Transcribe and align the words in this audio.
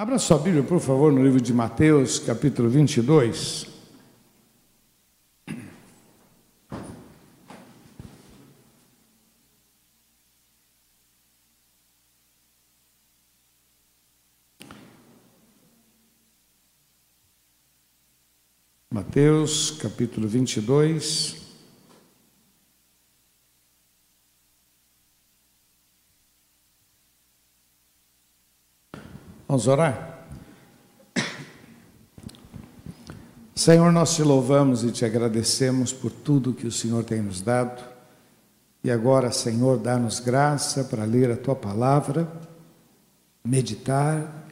Abra 0.00 0.18
sua 0.18 0.38
Bíblia, 0.38 0.62
por 0.62 0.80
favor, 0.80 1.12
no 1.12 1.22
livro 1.22 1.42
de 1.42 1.52
Mateus, 1.52 2.18
capítulo 2.18 2.70
22. 2.70 3.66
Mateus, 18.90 19.72
capítulo 19.82 20.26
22. 20.26 21.39
Vamos 29.50 29.66
orar? 29.66 30.28
Senhor, 33.52 33.90
nós 33.90 34.14
te 34.14 34.22
louvamos 34.22 34.84
e 34.84 34.92
te 34.92 35.04
agradecemos 35.04 35.92
por 35.92 36.12
tudo 36.12 36.54
que 36.54 36.68
o 36.68 36.70
Senhor 36.70 37.02
tem 37.02 37.20
nos 37.20 37.40
dado. 37.40 37.82
E 38.84 38.92
agora, 38.92 39.32
Senhor, 39.32 39.76
dá-nos 39.76 40.20
graça 40.20 40.84
para 40.84 41.02
ler 41.02 41.32
a 41.32 41.36
tua 41.36 41.56
palavra, 41.56 42.30
meditar, 43.44 44.46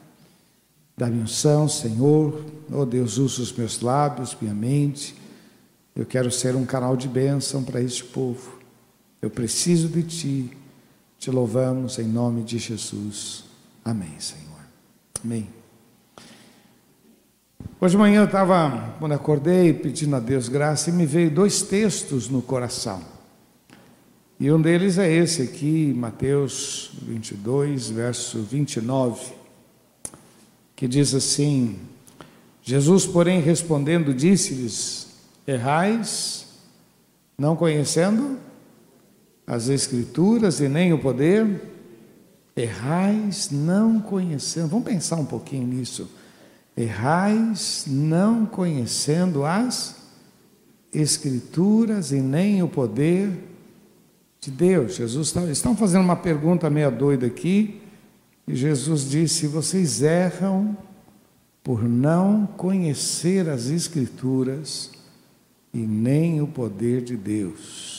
dar-me 0.97 1.23
unção, 1.23 1.69
Senhor. 1.69 2.45
Oh 2.69 2.85
Deus, 2.85 3.19
usa 3.19 3.41
os 3.41 3.53
meus 3.53 3.81
lábios, 3.81 4.37
minha 4.41 4.53
mente. 4.53 5.15
Eu 5.95 6.07
quero 6.07 6.29
ser 6.29 6.57
um 6.57 6.67
canal 6.67 6.97
de 6.97 7.07
bênção 7.07 7.63
para 7.63 7.81
este 7.81 8.03
povo. 8.03 8.59
Eu 9.23 9.31
preciso 9.31 9.87
de 9.87 10.03
ti. 10.03 10.57
Te 11.21 11.31
louvamos 11.31 12.01
em 12.01 12.09
nome 12.09 12.43
de 12.43 12.59
Jesus. 12.59 13.45
Amém, 13.85 14.19
Senhor. 14.19 14.48
Amém. 15.25 15.49
Hoje 17.81 17.93
de 17.93 17.99
manhã 17.99 18.21
eu 18.21 18.27
estava, 18.27 18.95
quando 18.99 19.13
acordei, 19.13 19.73
pedindo 19.73 20.15
a 20.15 20.21
Deus 20.21 20.49
graça, 20.49 20.91
e 20.91 20.93
me 20.93 21.07
veio 21.07 21.31
dois 21.31 21.63
textos 21.63 22.29
no 22.29 22.41
coração. 22.41 23.03
E 24.39 24.51
um 24.53 24.61
deles 24.61 24.97
é 24.99 25.13
esse 25.13 25.43
aqui, 25.43 25.93
Mateus 25.97 26.93
22, 27.03 27.91
verso 27.91 28.43
29, 28.43 29.33
que 30.77 30.87
diz 30.87 31.13
assim: 31.15 31.77
Jesus, 32.63 33.05
porém, 33.05 33.41
respondendo, 33.41 34.15
disse-lhes: 34.15 35.09
Errais, 35.47 36.47
não 37.37 37.57
conhecendo 37.57 38.39
as 39.45 39.69
Escrituras 39.69 40.61
e 40.61 40.69
nem 40.69 40.93
o 40.93 40.99
poder 40.99 41.78
Errais 42.59 43.51
não 43.53 44.01
conhecendo, 44.01 44.67
vamos 44.67 44.85
pensar 44.85 45.15
um 45.15 45.25
pouquinho 45.25 45.65
nisso. 45.65 46.11
Errais 46.77 47.85
não 47.87 48.45
conhecendo 48.45 49.45
as 49.45 49.97
Escrituras 50.93 52.11
e 52.11 52.21
nem 52.21 52.63
o 52.63 52.69
poder 52.69 53.31
de 54.41 54.51
Deus. 54.51 54.97
Jesus 54.97 55.29
está, 55.29 55.45
estão 55.45 55.77
fazendo 55.77 56.03
uma 56.03 56.17
pergunta 56.17 56.69
meia 56.69 56.91
doida 56.91 57.27
aqui, 57.27 57.81
e 58.47 58.57
Jesus 58.57 59.09
disse: 59.09 59.47
Vocês 59.47 60.03
erram 60.03 60.77
por 61.63 61.85
não 61.85 62.47
conhecer 62.57 63.49
as 63.49 63.69
Escrituras 63.69 64.91
e 65.73 65.79
nem 65.79 66.41
o 66.41 66.47
poder 66.47 67.03
de 67.03 67.17
Deus. 67.17 67.98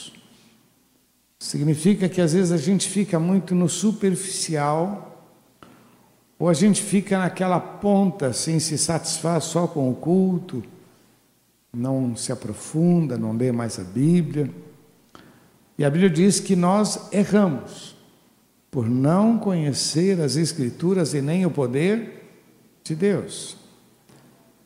Significa 1.40 2.06
que 2.06 2.20
às 2.20 2.34
vezes 2.34 2.52
a 2.52 2.58
gente 2.58 2.86
fica 2.86 3.18
muito 3.18 3.54
no 3.54 3.66
superficial, 3.66 5.26
ou 6.38 6.50
a 6.50 6.52
gente 6.52 6.82
fica 6.82 7.18
naquela 7.18 7.58
ponta, 7.58 8.26
assim, 8.26 8.58
se 8.60 8.76
satisfaz 8.76 9.44
só 9.44 9.66
com 9.66 9.90
o 9.90 9.94
culto, 9.94 10.62
não 11.72 12.14
se 12.14 12.30
aprofunda, 12.30 13.16
não 13.16 13.32
lê 13.32 13.50
mais 13.50 13.78
a 13.78 13.84
Bíblia. 13.84 14.50
E 15.78 15.84
a 15.84 15.88
Bíblia 15.88 16.10
diz 16.10 16.40
que 16.40 16.54
nós 16.54 17.08
erramos 17.10 17.96
por 18.70 18.86
não 18.88 19.38
conhecer 19.38 20.20
as 20.20 20.36
Escrituras 20.36 21.14
e 21.14 21.22
nem 21.22 21.46
o 21.46 21.50
poder 21.50 22.22
de 22.84 22.94
Deus. 22.94 23.56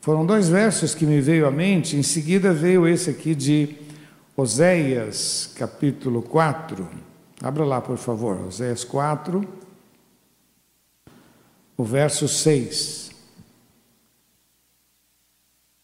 Foram 0.00 0.26
dois 0.26 0.48
versos 0.48 0.92
que 0.92 1.06
me 1.06 1.20
veio 1.20 1.46
à 1.46 1.52
mente, 1.52 1.96
em 1.96 2.02
seguida 2.02 2.52
veio 2.52 2.86
esse 2.86 3.10
aqui 3.10 3.34
de 3.34 3.83
Oséias 4.36 5.52
capítulo 5.56 6.20
4. 6.20 6.88
Abra 7.40 7.64
lá, 7.64 7.80
por 7.80 7.96
favor. 7.96 8.40
Oséias 8.46 8.82
4, 8.82 9.46
o 11.76 11.84
verso 11.84 12.26
6. 12.26 13.12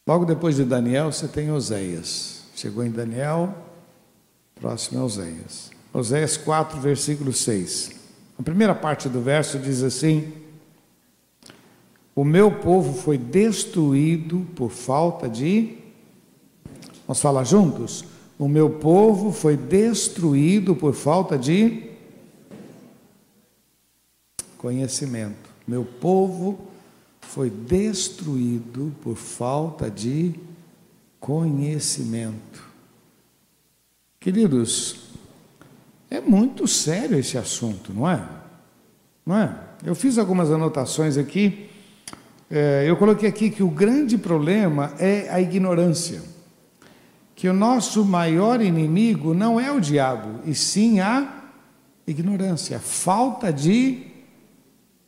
Logo 0.04 0.24
depois 0.24 0.56
de 0.56 0.64
Daniel, 0.64 1.12
você 1.12 1.28
tem 1.28 1.52
Oséias. 1.52 2.42
Chegou 2.56 2.82
em 2.82 2.90
Daniel, 2.90 3.54
próximo 4.56 4.98
é 4.98 5.04
Oséias. 5.04 5.70
Oséias 5.92 6.36
4, 6.36 6.80
versículo 6.80 7.32
6. 7.32 7.92
A 8.36 8.42
primeira 8.42 8.74
parte 8.74 9.08
do 9.08 9.20
verso 9.20 9.60
diz 9.60 9.80
assim: 9.80 10.32
O 12.16 12.24
meu 12.24 12.50
povo 12.50 13.00
foi 13.00 13.16
destruído 13.16 14.44
por 14.56 14.70
falta 14.70 15.28
de. 15.28 15.78
Vamos 17.06 17.20
falar 17.20 17.44
juntos? 17.44 18.04
O 18.40 18.48
meu 18.48 18.70
povo 18.70 19.32
foi 19.32 19.54
destruído 19.54 20.74
por 20.74 20.94
falta 20.94 21.36
de 21.36 21.90
conhecimento. 24.56 25.50
Meu 25.68 25.84
povo 25.84 26.58
foi 27.20 27.50
destruído 27.50 28.94
por 29.02 29.14
falta 29.14 29.90
de 29.90 30.34
conhecimento. 31.20 32.66
Queridos, 34.18 35.10
é 36.10 36.18
muito 36.18 36.66
sério 36.66 37.18
esse 37.18 37.36
assunto, 37.36 37.92
não 37.92 38.08
é? 38.08 38.26
Não 39.26 39.36
é? 39.36 39.54
Eu 39.84 39.94
fiz 39.94 40.16
algumas 40.16 40.50
anotações 40.50 41.18
aqui. 41.18 41.68
É, 42.50 42.86
eu 42.88 42.96
coloquei 42.96 43.28
aqui 43.28 43.50
que 43.50 43.62
o 43.62 43.68
grande 43.68 44.16
problema 44.16 44.94
é 44.98 45.28
a 45.28 45.42
ignorância 45.42 46.29
que 47.40 47.48
o 47.48 47.54
nosso 47.54 48.04
maior 48.04 48.60
inimigo 48.60 49.32
não 49.32 49.58
é 49.58 49.72
o 49.72 49.80
diabo, 49.80 50.40
e 50.44 50.54
sim 50.54 51.00
a 51.00 51.26
ignorância, 52.06 52.76
a 52.76 52.80
falta 52.80 53.50
de 53.50 54.02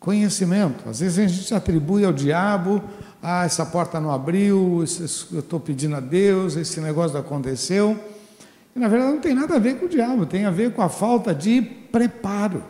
conhecimento. 0.00 0.88
Às 0.88 1.00
vezes 1.00 1.18
a 1.18 1.26
gente 1.28 1.54
atribui 1.54 2.06
ao 2.06 2.12
diabo, 2.12 2.82
ah, 3.22 3.44
essa 3.44 3.66
porta 3.66 4.00
não 4.00 4.10
abriu, 4.10 4.82
eu 5.30 5.40
estou 5.40 5.60
pedindo 5.60 5.94
a 5.94 6.00
Deus, 6.00 6.56
esse 6.56 6.80
negócio 6.80 7.18
aconteceu. 7.18 8.02
E 8.74 8.78
na 8.78 8.88
verdade 8.88 9.12
não 9.12 9.20
tem 9.20 9.34
nada 9.34 9.56
a 9.56 9.58
ver 9.58 9.78
com 9.78 9.84
o 9.84 9.88
diabo, 9.90 10.24
tem 10.24 10.46
a 10.46 10.50
ver 10.50 10.72
com 10.72 10.80
a 10.80 10.88
falta 10.88 11.34
de 11.34 11.60
preparo. 11.60 12.64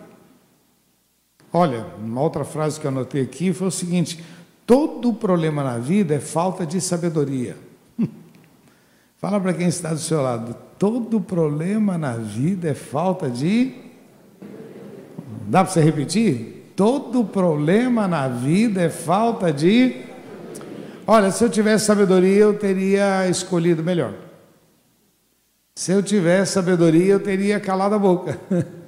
Olha, 1.53 1.87
uma 2.03 2.21
outra 2.21 2.43
frase 2.43 2.81
que 2.81 2.87
eu 2.89 2.91
anotei 2.91 3.23
aqui 3.23 3.53
foi 3.53 3.69
o 3.69 3.71
seguinte: 3.71 4.25
todo 4.67 5.13
problema 5.13 5.63
na 5.63 5.79
vida 5.79 6.17
é 6.17 6.21
falta 6.21 6.67
de 6.67 6.81
sabedoria. 6.81 7.57
Fala 9.23 9.41
para 9.41 9.55
quem 9.55 9.69
está 9.69 9.91
do 9.91 10.01
seu 10.01 10.21
lado. 10.21 10.53
Todo 10.77 11.21
problema 11.21 11.97
na 11.97 12.15
vida 12.15 12.71
é 12.71 12.75
falta 12.75 13.31
de. 13.31 13.73
Dá 15.47 15.63
para 15.63 15.73
você 15.73 15.81
repetir? 15.81 16.73
Todo 16.75 17.25
problema 17.25 18.09
na 18.09 18.27
vida 18.27 18.83
é 18.83 18.91
falta 18.91 19.53
de. 19.53 20.03
Olha, 21.07 21.31
se 21.31 21.45
eu 21.45 21.49
tivesse 21.49 21.85
sabedoria, 21.85 22.39
eu 22.39 22.59
teria 22.59 23.29
escolhido 23.29 23.81
melhor. 23.85 24.13
Se 25.77 25.93
eu 25.93 26.03
tivesse 26.03 26.55
sabedoria, 26.55 27.13
eu 27.13 27.21
teria 27.21 27.61
calado 27.61 27.95
a 27.95 27.99
boca. 28.01 28.37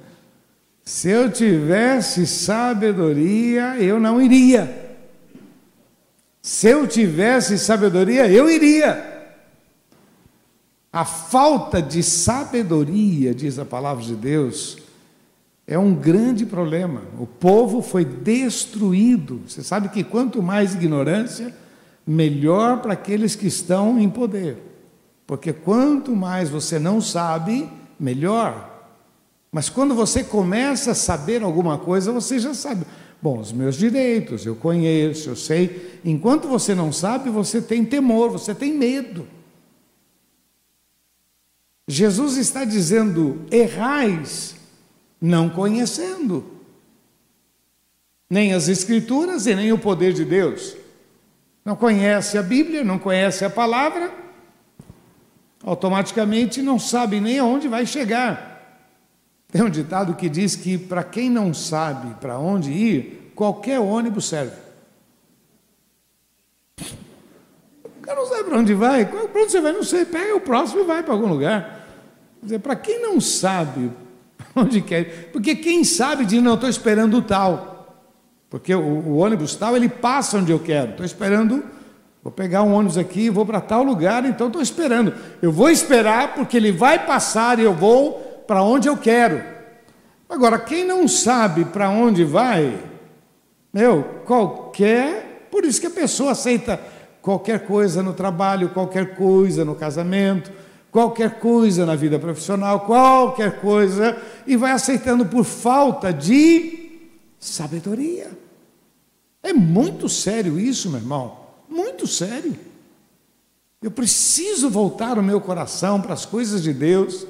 Se 0.83 1.09
eu 1.09 1.31
tivesse 1.31 2.27
sabedoria, 2.27 3.77
eu 3.79 3.99
não 3.99 4.21
iria. 4.21 4.97
Se 6.43 6.67
eu 6.67 6.85
tivesse 6.85 7.57
sabedoria, 7.57 8.27
eu 8.29 8.47
iria. 8.47 9.14
A 10.95 11.03
falta 11.03 11.81
de 11.81 12.01
sabedoria, 12.01 13.35
diz 13.35 13.59
a 13.59 13.65
palavra 13.65 14.01
de 14.01 14.15
Deus, 14.15 14.77
é 15.67 15.77
um 15.77 15.93
grande 15.93 16.45
problema. 16.45 17.01
O 17.19 17.27
povo 17.27 17.81
foi 17.81 18.05
destruído. 18.05 19.41
Você 19.45 19.61
sabe 19.61 19.89
que 19.89 20.05
quanto 20.05 20.41
mais 20.41 20.73
ignorância, 20.73 21.53
melhor 22.07 22.81
para 22.81 22.93
aqueles 22.93 23.35
que 23.35 23.45
estão 23.45 23.99
em 23.99 24.09
poder. 24.09 24.55
Porque 25.27 25.51
quanto 25.51 26.15
mais 26.15 26.49
você 26.49 26.79
não 26.79 27.01
sabe, 27.01 27.69
melhor. 27.99 28.87
Mas 29.51 29.67
quando 29.67 29.93
você 29.93 30.23
começa 30.23 30.91
a 30.91 30.95
saber 30.95 31.43
alguma 31.43 31.77
coisa, 31.77 32.13
você 32.13 32.39
já 32.39 32.53
sabe. 32.53 32.85
Bom, 33.21 33.39
os 33.39 33.51
meus 33.51 33.75
direitos, 33.75 34.45
eu 34.45 34.55
conheço, 34.55 35.27
eu 35.27 35.35
sei. 35.35 35.99
Enquanto 36.05 36.47
você 36.47 36.73
não 36.73 36.93
sabe, 36.93 37.29
você 37.29 37.61
tem 37.61 37.83
temor, 37.83 38.31
você 38.31 38.55
tem 38.55 38.73
medo. 38.73 39.34
Jesus 41.87 42.37
está 42.37 42.65
dizendo: 42.65 43.45
errais, 43.51 44.55
não 45.21 45.49
conhecendo. 45.49 46.45
nem 48.29 48.53
as 48.53 48.67
Escrituras 48.67 49.45
e 49.45 49.55
nem 49.55 49.71
o 49.71 49.77
poder 49.77 50.13
de 50.13 50.25
Deus. 50.25 50.75
Não 51.63 51.75
conhece 51.75 52.37
a 52.37 52.43
Bíblia, 52.43 52.83
não 52.83 52.99
conhece 52.99 53.43
a 53.43 53.49
palavra, 53.49 54.13
automaticamente 55.63 56.61
não 56.61 56.77
sabe 56.77 57.19
nem 57.19 57.39
aonde 57.39 57.67
vai 57.67 57.85
chegar. 57.85 58.55
Tem 59.51 59.63
um 59.63 59.69
ditado 59.69 60.15
que 60.15 60.27
diz 60.29 60.55
que 60.55 60.77
para 60.77 61.03
quem 61.03 61.29
não 61.29 61.53
sabe 61.53 62.13
para 62.15 62.37
onde 62.37 62.71
ir, 62.71 63.31
qualquer 63.35 63.79
ônibus 63.79 64.25
serve. 64.25 64.57
O 66.79 68.01
cara 68.01 68.19
não 68.19 68.27
sabe 68.27 68.43
para 68.43 68.57
onde 68.59 68.73
vai, 68.73 69.05
para 69.05 69.23
onde 69.23 69.51
você 69.51 69.61
vai, 69.61 69.71
não 69.71 69.83
sei, 69.83 70.05
pega 70.05 70.35
o 70.35 70.41
próximo 70.41 70.81
e 70.81 70.85
vai 70.85 71.01
para 71.01 71.13
algum 71.13 71.27
lugar. 71.27 71.74
Para 72.61 72.75
quem 72.75 73.01
não 73.01 73.19
sabe 73.19 73.91
onde 74.55 74.81
quer, 74.81 75.31
porque 75.31 75.55
quem 75.55 75.83
sabe 75.83 76.25
diz, 76.25 76.41
não, 76.41 76.55
estou 76.55 76.69
esperando 76.69 77.17
o 77.17 77.21
tal. 77.21 77.75
Porque 78.49 78.73
o, 78.73 78.81
o, 78.81 79.17
ônibus 79.17 79.55
tal, 79.55 79.75
ele 79.75 79.89
passa 79.89 80.37
onde 80.37 80.51
eu 80.51 80.59
quero. 80.59 80.91
Estou 80.91 81.05
esperando, 81.05 81.63
vou 82.23 82.31
pegar 82.31 82.63
um 82.63 82.73
ônibus 82.73 82.97
aqui, 82.97 83.29
vou 83.29 83.45
para 83.45 83.59
tal 83.59 83.83
lugar, 83.83 84.25
então 84.25 84.47
estou 84.47 84.61
esperando. 84.61 85.13
Eu 85.41 85.51
vou 85.51 85.69
esperar 85.69 86.35
porque 86.35 86.55
ele 86.55 86.71
vai 86.71 87.05
passar 87.05 87.59
e 87.59 87.63
eu 87.63 87.73
vou 87.73 88.43
para 88.47 88.61
onde 88.63 88.87
eu 88.87 88.95
quero. 88.95 89.43
Agora, 90.29 90.57
quem 90.57 90.85
não 90.85 91.07
sabe 91.07 91.65
para 91.65 91.89
onde 91.89 92.23
vai, 92.23 92.77
meu, 93.73 94.21
qualquer, 94.25 95.47
por 95.51 95.63
isso 95.65 95.79
que 95.79 95.87
a 95.87 95.91
pessoa 95.91 96.31
aceita 96.31 96.79
qualquer 97.21 97.65
coisa 97.65 98.01
no 98.01 98.13
trabalho, 98.13 98.69
qualquer 98.69 99.15
coisa 99.15 99.65
no 99.65 99.75
casamento, 99.75 100.51
qualquer 100.95 101.41
coisa 101.41 101.85
na 101.85 101.93
vida 101.93 102.17
profissional, 102.17 102.85
qualquer 102.85 103.59
coisa, 103.59 104.17
e 104.47 104.55
vai 104.55 104.71
aceitando 104.71 105.25
por 105.25 105.43
falta 105.43 106.13
de 106.13 107.01
sabedoria. 107.37 108.31
É 109.43 109.51
muito 109.51 110.07
sério 110.07 110.57
isso, 110.57 110.89
meu 110.89 111.01
irmão, 111.01 111.37
muito 111.69 112.07
sério. 112.07 112.57
Eu 113.81 113.91
preciso 113.91 114.69
voltar 114.69 115.19
o 115.19 115.21
meu 115.21 115.41
coração 115.41 116.01
para 116.01 116.13
as 116.13 116.25
coisas 116.25 116.63
de 116.63 116.71
Deus. 116.71 117.27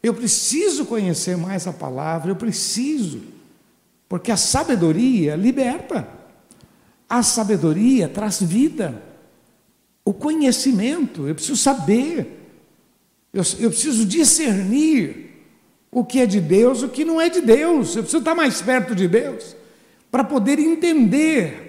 Eu 0.00 0.14
preciso 0.14 0.86
conhecer 0.86 1.36
mais 1.36 1.66
a 1.66 1.72
palavra, 1.72 2.30
eu 2.30 2.36
preciso, 2.36 3.20
porque 4.08 4.30
a 4.30 4.36
sabedoria 4.36 5.34
liberta, 5.34 6.06
a 7.08 7.24
sabedoria 7.24 8.08
traz 8.08 8.40
vida, 8.40 9.02
o 10.04 10.14
conhecimento, 10.14 11.26
eu 11.26 11.34
preciso 11.34 11.56
saber, 11.56 12.37
eu, 13.32 13.42
eu 13.60 13.70
preciso 13.70 14.04
discernir 14.04 15.28
o 15.90 16.04
que 16.04 16.20
é 16.20 16.26
de 16.26 16.40
Deus, 16.40 16.82
o 16.82 16.88
que 16.88 17.04
não 17.04 17.20
é 17.20 17.28
de 17.28 17.40
Deus, 17.40 17.96
eu 17.96 18.02
preciso 18.02 18.18
estar 18.18 18.34
mais 18.34 18.60
perto 18.60 18.94
de 18.94 19.08
Deus, 19.08 19.56
para 20.10 20.24
poder 20.24 20.58
entender 20.58 21.68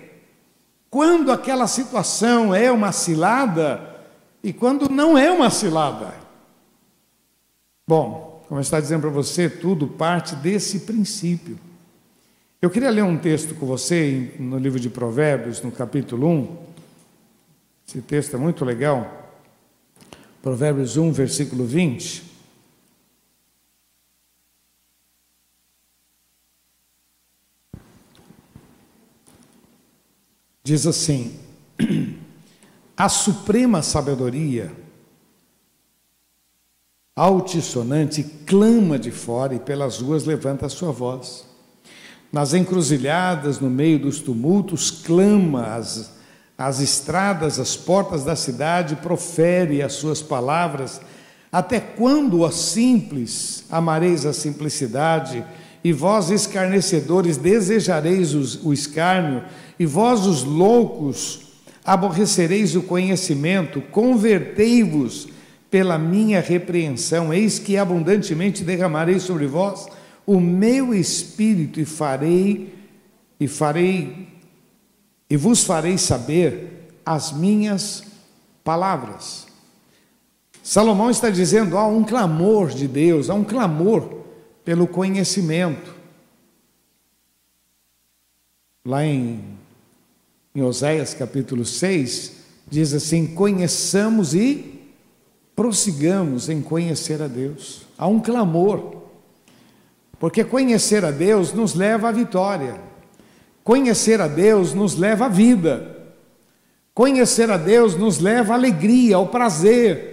quando 0.90 1.32
aquela 1.32 1.68
situação 1.68 2.54
é 2.54 2.72
uma 2.72 2.92
cilada 2.92 3.96
e 4.44 4.52
quando 4.52 4.90
não 4.90 5.18
é 5.18 5.32
uma 5.32 5.50
cilada. 5.50 6.14
Bom, 7.88 8.44
como 8.48 8.60
eu 8.60 8.62
estava 8.62 8.82
dizendo 8.82 9.02
para 9.02 9.10
você, 9.10 9.50
tudo 9.50 9.88
parte 9.88 10.36
desse 10.36 10.82
princípio. 10.82 11.58
Eu 12.62 12.70
queria 12.70 12.90
ler 12.90 13.04
um 13.04 13.18
texto 13.18 13.56
com 13.56 13.66
você 13.66 14.34
no 14.40 14.58
livro 14.58 14.80
de 14.80 14.90
Provérbios, 14.90 15.62
no 15.62 15.72
capítulo 15.72 16.28
1. 16.28 16.58
Esse 17.88 18.02
texto 18.02 18.36
é 18.36 18.40
muito 18.40 18.66
legal. 18.66 19.19
Provérbios 20.42 20.96
1, 20.96 21.12
versículo 21.12 21.66
20. 21.66 22.24
Diz 30.64 30.86
assim: 30.86 31.38
A 32.96 33.10
suprema 33.10 33.82
sabedoria 33.82 34.72
altissonante, 37.16 38.24
clama 38.46 38.98
de 38.98 39.12
fora 39.12 39.54
e 39.54 39.60
pelas 39.60 40.00
ruas 40.00 40.24
levanta 40.24 40.68
a 40.68 40.70
sua 40.70 40.92
voz. 40.92 41.46
Nas 42.32 42.54
encruzilhadas, 42.54 43.60
no 43.60 43.70
meio 43.70 44.00
dos 44.00 44.22
tumultos, 44.22 44.90
clama 44.90 45.76
as, 45.76 46.19
as 46.60 46.82
estradas, 46.82 47.58
as 47.58 47.78
portas 47.78 48.26
da 48.26 48.36
cidade, 48.36 48.98
profere 48.98 49.82
as 49.82 49.94
suas 49.94 50.22
palavras. 50.22 51.00
Até 51.50 51.80
quando, 51.80 52.42
ó 52.42 52.52
simples, 52.52 53.64
amareis 53.72 54.26
a 54.26 54.34
simplicidade, 54.34 55.42
e 55.82 55.94
vós, 55.94 56.30
escarnecedores, 56.30 57.38
desejareis 57.38 58.34
o 58.62 58.74
escárnio, 58.74 59.42
e 59.80 59.86
vós, 59.86 60.26
os 60.26 60.44
loucos, 60.44 61.44
aborrecereis 61.86 62.76
o 62.76 62.82
conhecimento, 62.82 63.80
convertei-vos 63.80 65.30
pela 65.72 65.98
minha 65.98 66.42
repreensão, 66.42 67.34
eis 67.34 67.58
que 67.58 67.78
abundantemente 67.78 68.66
derramarei 68.66 69.22
sobre 69.22 69.48
vós 69.48 69.88
o 70.26 70.42
meu 70.42 70.94
espírito 70.94 71.80
e 71.80 71.86
farei 71.86 72.74
e 73.40 73.48
farei 73.48 74.29
e 75.30 75.38
vos 75.38 75.64
farei 75.64 75.98
saber 75.98 76.90
as 77.06 77.32
minhas 77.32 78.04
palavras. 78.64 79.48
Salomão 80.64 81.10
está 81.10 81.30
dizendo: 81.30 81.78
há 81.78 81.88
um 81.88 82.04
clamor 82.04 82.70
de 82.70 82.88
Deus, 82.88 83.30
há 83.30 83.34
um 83.34 83.44
clamor 83.44 84.24
pelo 84.64 84.88
conhecimento. 84.88 85.96
Lá 88.86 89.06
em, 89.06 89.44
em 90.56 90.62
Oséias 90.62 91.14
capítulo 91.14 91.66
6, 91.66 92.34
diz 92.68 92.94
assim: 92.94 93.28
conheçamos 93.28 94.34
e 94.34 94.80
prossigamos 95.56 96.50
em 96.50 96.62
conhecer 96.62 97.22
a 97.22 97.28
Deus. 97.28 97.82
Há 97.98 98.08
um 98.08 98.20
clamor, 98.20 99.04
porque 100.20 100.44
conhecer 100.44 101.04
a 101.04 101.12
Deus 101.12 101.52
nos 101.52 101.74
leva 101.74 102.10
à 102.10 102.12
vitória, 102.12 102.80
conhecer 103.70 104.20
a 104.20 104.28
Deus 104.28 104.74
nos 104.74 104.96
leva 104.96 105.28
à 105.28 105.30
vida, 105.30 105.96
conhecer 106.92 107.52
a 107.52 107.58
Deus 107.58 107.96
nos 107.96 108.18
leva 108.18 108.54
à 108.54 108.56
alegria, 108.56 109.16
ao 109.16 109.28
prazer. 109.28 110.08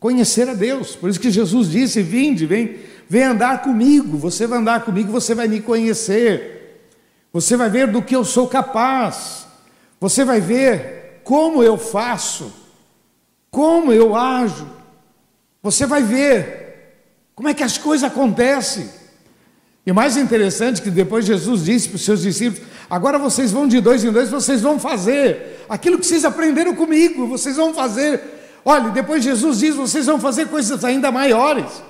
Conhecer 0.00 0.48
a 0.48 0.54
Deus, 0.54 0.96
por 0.96 1.08
isso 1.08 1.20
que 1.20 1.30
Jesus 1.30 1.70
disse: 1.70 2.02
Vinde, 2.02 2.46
vem, 2.46 2.78
vem 3.08 3.22
andar 3.22 3.62
comigo, 3.62 4.18
você 4.18 4.44
vai 4.44 4.58
andar 4.58 4.84
comigo, 4.84 5.12
você 5.12 5.36
vai 5.36 5.46
me 5.46 5.60
conhecer, 5.60 6.88
você 7.32 7.56
vai 7.56 7.70
ver 7.70 7.86
do 7.86 8.02
que 8.02 8.16
eu 8.16 8.24
sou 8.24 8.48
capaz, 8.48 9.46
você 10.00 10.24
vai 10.24 10.40
ver 10.40 11.20
como 11.22 11.62
eu 11.62 11.78
faço 11.78 12.52
como 13.52 13.92
eu 13.92 14.16
ajo. 14.16 14.68
Você 15.62 15.86
vai 15.86 16.02
ver 16.02 17.04
como 17.36 17.48
é 17.48 17.54
que 17.54 17.62
as 17.62 17.78
coisas 17.78 18.10
acontecem. 18.10 18.88
E 19.84 19.92
mais 19.92 20.16
interessante 20.16 20.82
que 20.82 20.90
depois 20.90 21.24
Jesus 21.24 21.64
disse 21.64 21.88
para 21.88 21.96
os 21.96 22.04
seus 22.04 22.22
discípulos: 22.22 22.69
agora 22.90 23.18
vocês 23.18 23.52
vão 23.52 23.66
de 23.66 23.80
dois 23.80 24.04
em 24.04 24.10
dois, 24.10 24.28
vocês 24.28 24.60
vão 24.60 24.78
fazer 24.78 25.64
aquilo 25.68 25.98
que 25.98 26.04
vocês 26.04 26.24
aprenderam 26.24 26.74
comigo, 26.74 27.26
vocês 27.26 27.56
vão 27.56 27.72
fazer. 27.72 28.20
Olha, 28.64 28.90
depois 28.90 29.24
Jesus 29.24 29.60
diz: 29.60 29.76
vocês 29.76 30.06
vão 30.06 30.18
fazer 30.18 30.48
coisas 30.48 30.84
ainda 30.84 31.12
maiores, 31.12 31.82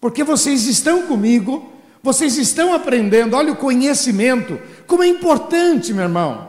porque 0.00 0.22
vocês 0.22 0.66
estão 0.66 1.02
comigo, 1.02 1.70
vocês 2.02 2.38
estão 2.38 2.72
aprendendo. 2.72 3.36
Olha 3.36 3.52
o 3.52 3.56
conhecimento, 3.56 4.58
como 4.86 5.02
é 5.02 5.08
importante, 5.08 5.92
meu 5.92 6.04
irmão. 6.04 6.46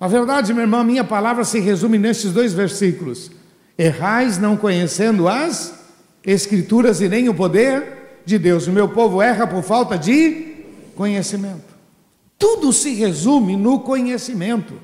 Na 0.00 0.08
verdade, 0.08 0.52
meu 0.52 0.62
irmão, 0.62 0.82
minha 0.82 1.04
palavra 1.04 1.44
se 1.44 1.60
resume 1.60 1.98
nesses 1.98 2.32
dois 2.32 2.52
versículos. 2.52 3.30
Errais 3.78 4.38
não 4.38 4.56
conhecendo 4.56 5.28
as 5.28 5.82
Escrituras 6.24 7.00
e 7.00 7.08
nem 7.08 7.28
o 7.28 7.34
poder 7.34 8.20
de 8.24 8.38
Deus. 8.38 8.68
O 8.68 8.72
meu 8.72 8.88
povo 8.88 9.20
erra 9.20 9.46
por 9.46 9.62
falta 9.62 9.98
de 9.98 10.54
conhecimento. 10.94 11.71
Tudo 12.42 12.72
se 12.72 12.92
resume 12.92 13.56
no 13.56 13.78
conhecimento. 13.78 14.74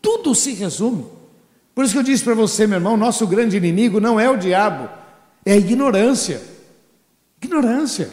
Tudo 0.00 0.32
se 0.32 0.52
resume. 0.52 1.06
Por 1.74 1.84
isso 1.84 1.92
que 1.92 1.98
eu 1.98 2.04
disse 2.04 2.22
para 2.22 2.36
você, 2.36 2.68
meu 2.68 2.76
irmão, 2.76 2.96
nosso 2.96 3.26
grande 3.26 3.56
inimigo 3.56 3.98
não 3.98 4.20
é 4.20 4.30
o 4.30 4.36
diabo, 4.36 4.88
é 5.44 5.54
a 5.54 5.56
ignorância. 5.56 6.40
Ignorância. 7.42 8.12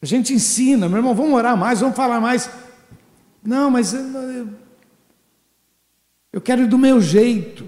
A 0.00 0.06
gente 0.06 0.32
ensina, 0.32 0.88
meu 0.88 0.96
irmão, 0.96 1.14
vamos 1.14 1.34
orar 1.34 1.58
mais, 1.58 1.80
vamos 1.80 1.94
falar 1.94 2.22
mais. 2.22 2.48
Não, 3.42 3.70
mas 3.70 3.92
eu, 3.92 4.48
eu 6.32 6.40
quero 6.40 6.62
ir 6.62 6.68
do 6.68 6.78
meu 6.78 7.02
jeito. 7.02 7.66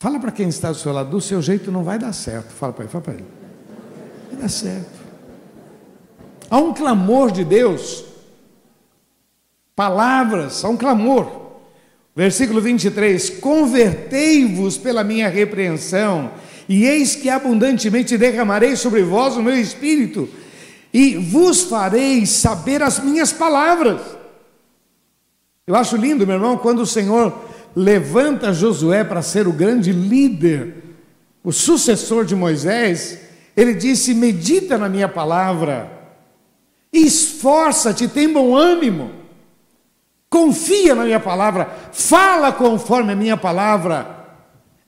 Fala 0.00 0.18
para 0.18 0.32
quem 0.32 0.48
está 0.48 0.72
do 0.72 0.76
seu 0.76 0.92
lado, 0.92 1.08
do 1.08 1.20
seu 1.20 1.40
jeito 1.40 1.70
não 1.70 1.84
vai 1.84 2.00
dar 2.00 2.12
certo. 2.12 2.50
Fala 2.50 2.72
para 2.72 2.82
ele, 2.82 2.90
fala 2.92 3.04
para 3.04 3.14
ele. 3.14 3.26
Vai 4.28 4.40
dar 4.42 4.48
certo. 4.48 4.98
Há 6.50 6.58
um 6.58 6.74
clamor 6.74 7.30
de 7.30 7.44
Deus. 7.44 8.09
Palavras, 9.80 10.62
há 10.62 10.68
um 10.68 10.76
clamor. 10.76 11.26
Versículo 12.14 12.60
23: 12.60 13.30
Convertei-vos 13.40 14.76
pela 14.76 15.02
minha 15.02 15.26
repreensão, 15.26 16.32
e 16.68 16.84
eis 16.84 17.16
que 17.16 17.30
abundantemente 17.30 18.18
derramarei 18.18 18.76
sobre 18.76 19.02
vós 19.02 19.38
o 19.38 19.42
meu 19.42 19.58
espírito, 19.58 20.28
e 20.92 21.16
vos 21.16 21.62
farei 21.62 22.26
saber 22.26 22.82
as 22.82 23.02
minhas 23.02 23.32
palavras. 23.32 24.02
Eu 25.66 25.74
acho 25.74 25.96
lindo, 25.96 26.26
meu 26.26 26.36
irmão, 26.36 26.58
quando 26.58 26.80
o 26.80 26.86
Senhor 26.86 27.32
levanta 27.74 28.52
Josué 28.52 29.02
para 29.02 29.22
ser 29.22 29.48
o 29.48 29.52
grande 29.52 29.92
líder, 29.92 30.74
o 31.42 31.52
sucessor 31.52 32.26
de 32.26 32.36
Moisés, 32.36 33.18
ele 33.56 33.72
disse: 33.72 34.12
Medita 34.12 34.76
na 34.76 34.90
minha 34.90 35.08
palavra, 35.08 35.90
esforça-te, 36.92 38.06
tem 38.06 38.30
bom 38.30 38.54
ânimo, 38.54 39.19
confia 40.30 40.94
na 40.94 41.04
minha 41.04 41.18
palavra, 41.18 41.68
fala 41.92 42.52
conforme 42.52 43.12
a 43.12 43.16
minha 43.16 43.36
palavra. 43.36 44.18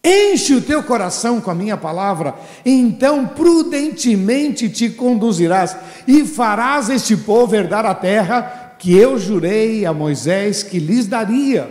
Enche 0.05 0.55
o 0.55 0.61
teu 0.61 0.83
coração 0.83 1.41
com 1.41 1.51
a 1.51 1.55
minha 1.55 1.77
palavra, 1.77 2.35
então 2.65 3.27
prudentemente 3.27 4.69
te 4.69 4.89
conduzirás 4.89 5.77
e 6.09 6.25
farás 6.25 6.89
este 6.89 7.17
povo 7.17 7.55
herdar 7.55 7.87
a 7.87 7.95
terra 7.95 8.77
que 8.81 8.97
eu 8.97 9.17
jurei 9.17 9.87
a 9.87 9.93
Moisés 9.93 10.65
que 10.65 10.81
lhes 10.81 11.07
daria. 11.07 11.71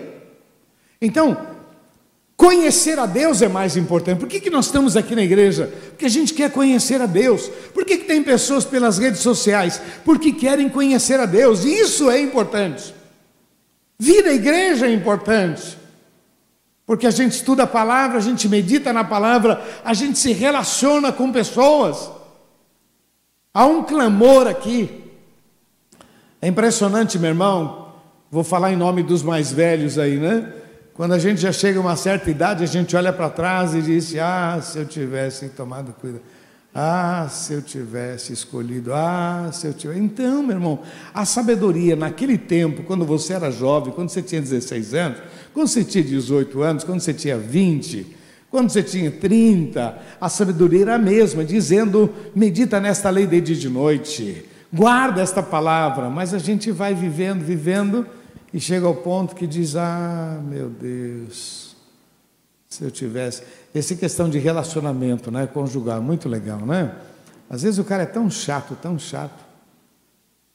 Então, 1.01 1.37
conhecer 2.37 2.97
a 2.99 3.05
Deus 3.05 3.41
é 3.41 3.49
mais 3.49 3.75
importante. 3.75 4.19
Por 4.19 4.29
que, 4.29 4.39
que 4.39 4.49
nós 4.49 4.67
estamos 4.67 4.95
aqui 4.95 5.13
na 5.13 5.23
igreja? 5.23 5.69
Porque 5.89 6.05
a 6.05 6.09
gente 6.09 6.33
quer 6.33 6.51
conhecer 6.51 7.01
a 7.01 7.05
Deus. 7.05 7.49
Por 7.73 7.83
que, 7.83 7.97
que 7.97 8.05
tem 8.05 8.23
pessoas 8.23 8.63
pelas 8.63 8.97
redes 8.97 9.19
sociais? 9.19 9.81
Porque 10.05 10.31
querem 10.31 10.69
conhecer 10.69 11.19
a 11.19 11.25
Deus. 11.25 11.65
Isso 11.65 12.09
é 12.09 12.21
importante. 12.21 13.00
Vir 14.01 14.25
à 14.25 14.33
igreja 14.33 14.87
é 14.87 14.91
importante. 14.91 15.77
Porque 16.87 17.05
a 17.05 17.11
gente 17.11 17.33
estuda 17.33 17.63
a 17.63 17.67
palavra, 17.67 18.17
a 18.17 18.19
gente 18.19 18.49
medita 18.49 18.91
na 18.91 19.03
palavra, 19.03 19.63
a 19.85 19.93
gente 19.93 20.17
se 20.17 20.33
relaciona 20.33 21.11
com 21.11 21.31
pessoas. 21.31 22.09
Há 23.53 23.63
um 23.67 23.83
clamor 23.83 24.47
aqui. 24.47 25.03
É 26.41 26.47
impressionante, 26.47 27.19
meu 27.19 27.29
irmão. 27.29 27.93
Vou 28.31 28.43
falar 28.43 28.73
em 28.73 28.75
nome 28.75 29.03
dos 29.03 29.21
mais 29.21 29.51
velhos 29.51 29.99
aí, 29.99 30.17
né? 30.17 30.51
Quando 30.95 31.13
a 31.13 31.19
gente 31.19 31.39
já 31.39 31.51
chega 31.51 31.77
a 31.77 31.81
uma 31.83 31.95
certa 31.95 32.31
idade, 32.31 32.63
a 32.63 32.67
gente 32.67 32.95
olha 32.95 33.13
para 33.13 33.29
trás 33.29 33.75
e 33.75 33.83
diz: 33.83 34.15
Ah, 34.15 34.59
se 34.63 34.79
eu 34.79 34.85
tivesse 34.87 35.49
tomado 35.49 35.93
cuidado. 35.93 36.23
Ah, 36.73 37.27
se 37.29 37.53
eu 37.53 37.61
tivesse 37.61 38.31
escolhido. 38.31 38.93
Ah, 38.93 39.49
se 39.51 39.67
eu 39.67 39.73
tivesse. 39.73 39.99
Então, 39.99 40.41
meu 40.41 40.55
irmão, 40.55 40.79
a 41.13 41.25
sabedoria 41.25 41.95
naquele 41.95 42.37
tempo, 42.37 42.83
quando 42.83 43.05
você 43.05 43.33
era 43.33 43.51
jovem, 43.51 43.93
quando 43.93 44.09
você 44.09 44.21
tinha 44.21 44.41
16 44.41 44.93
anos, 44.93 45.17
quando 45.53 45.67
você 45.67 45.83
tinha 45.83 46.03
18 46.03 46.61
anos, 46.61 46.83
quando 46.83 47.01
você 47.01 47.13
tinha 47.13 47.37
20, 47.37 48.15
quando 48.49 48.69
você 48.69 48.81
tinha 48.81 49.11
30, 49.11 49.97
a 50.19 50.29
sabedoria 50.29 50.83
era 50.83 50.95
a 50.95 50.99
mesma, 50.99 51.43
dizendo: 51.43 52.09
medita 52.33 52.79
nesta 52.79 53.09
lei 53.09 53.27
de 53.27 53.41
dia 53.41 53.55
e 53.55 53.59
de 53.59 53.69
noite, 53.69 54.45
guarda 54.71 55.21
esta 55.21 55.43
palavra, 55.43 56.09
mas 56.09 56.33
a 56.33 56.37
gente 56.37 56.71
vai 56.71 56.93
vivendo, 56.93 57.43
vivendo 57.43 58.05
e 58.53 58.59
chega 58.59 58.85
ao 58.85 58.95
ponto 58.95 59.35
que 59.35 59.45
diz: 59.45 59.75
Ah, 59.75 60.41
meu 60.43 60.69
Deus, 60.69 61.75
se 62.69 62.83
eu 62.83 62.91
tivesse. 62.91 63.43
Essa 63.73 63.95
questão 63.95 64.29
de 64.29 64.37
relacionamento 64.37 65.31
né, 65.31 65.47
conjugal, 65.47 66.01
muito 66.01 66.27
legal, 66.27 66.59
né? 66.59 66.95
Às 67.49 67.63
vezes 67.63 67.79
o 67.79 67.83
cara 67.83 68.03
é 68.03 68.05
tão 68.05 68.29
chato, 68.29 68.75
tão 68.75 68.99
chato. 68.99 69.43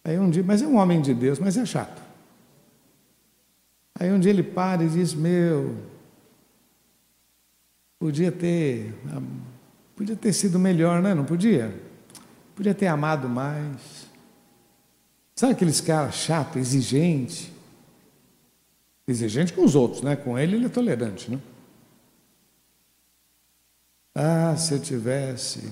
Aí 0.05 0.19
um 0.19 0.31
dia, 0.31 0.43
mas 0.43 0.63
é 0.63 0.67
um 0.67 0.77
homem 0.77 1.01
de 1.01 1.13
Deus, 1.13 1.39
mas 1.39 1.57
é 1.57 1.65
chato. 1.65 2.03
Aí 3.99 4.13
um 4.13 4.19
dia 4.19 4.31
ele 4.31 4.43
para 4.43 4.85
e 4.85 4.89
diz: 4.89 5.15
Meu, 5.15 5.77
podia 7.99 8.31
ter, 8.31 8.95
podia 9.95 10.17
ter 10.17 10.33
sido 10.33 10.59
melhor, 10.59 11.03
né? 11.03 11.15
Não 11.15 11.25
podia? 11.25 11.75
Podia 12.55 12.75
ter 12.75 12.87
amado 12.87 13.29
mais. 13.29 14.07
Sabe 15.35 15.53
aqueles 15.53 15.81
caras 15.81 16.15
chato, 16.15 16.59
exigente? 16.59 17.53
Exigente 19.07 19.53
com 19.53 19.65
os 19.65 19.75
outros, 19.75 20.03
né? 20.03 20.17
Com 20.17 20.39
ele, 20.39 20.57
ele 20.57 20.67
é 20.67 20.71
tolerante, 20.71 21.31
né? 21.31 21.39
Ah, 24.19 24.57
se 24.57 24.73
eu 24.73 24.81
tivesse. 24.81 25.71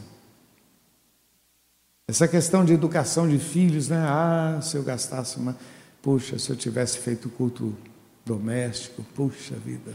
Essa 2.07 2.29
questão 2.29 2.63
de 2.63 2.75
educação 2.75 3.27
de 3.27 3.39
filhos, 3.39 3.89
né? 3.89 3.97
Ah, 3.97 4.61
se 4.61 4.77
eu 4.77 4.83
gastasse 4.83 5.39
uma. 5.39 5.57
Puxa, 6.03 6.39
se 6.39 6.51
eu 6.51 6.57
tivesse 6.57 6.99
feito 6.99 7.31
culto 7.31 7.75
doméstico, 8.23 9.03
puxa 9.15 9.55
vida. 9.57 9.95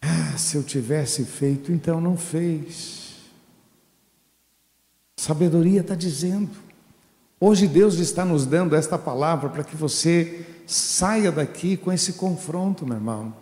Ah, 0.00 0.38
se 0.38 0.56
eu 0.56 0.62
tivesse 0.62 1.26
feito, 1.26 1.70
então 1.70 2.00
não 2.00 2.16
fez. 2.16 3.16
Sabedoria 5.18 5.82
está 5.82 5.94
dizendo. 5.94 6.56
Hoje 7.38 7.68
Deus 7.68 7.96
está 7.96 8.24
nos 8.24 8.46
dando 8.46 8.74
esta 8.74 8.96
palavra 8.96 9.50
para 9.50 9.62
que 9.62 9.76
você 9.76 10.46
saia 10.66 11.30
daqui 11.30 11.76
com 11.76 11.92
esse 11.92 12.14
confronto, 12.14 12.86
meu 12.86 12.96
irmão. 12.96 13.34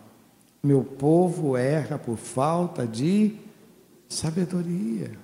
Meu 0.64 0.82
povo 0.82 1.56
erra 1.56 1.96
por 1.96 2.16
falta 2.16 2.84
de 2.84 3.46
sabedoria. 4.08 5.18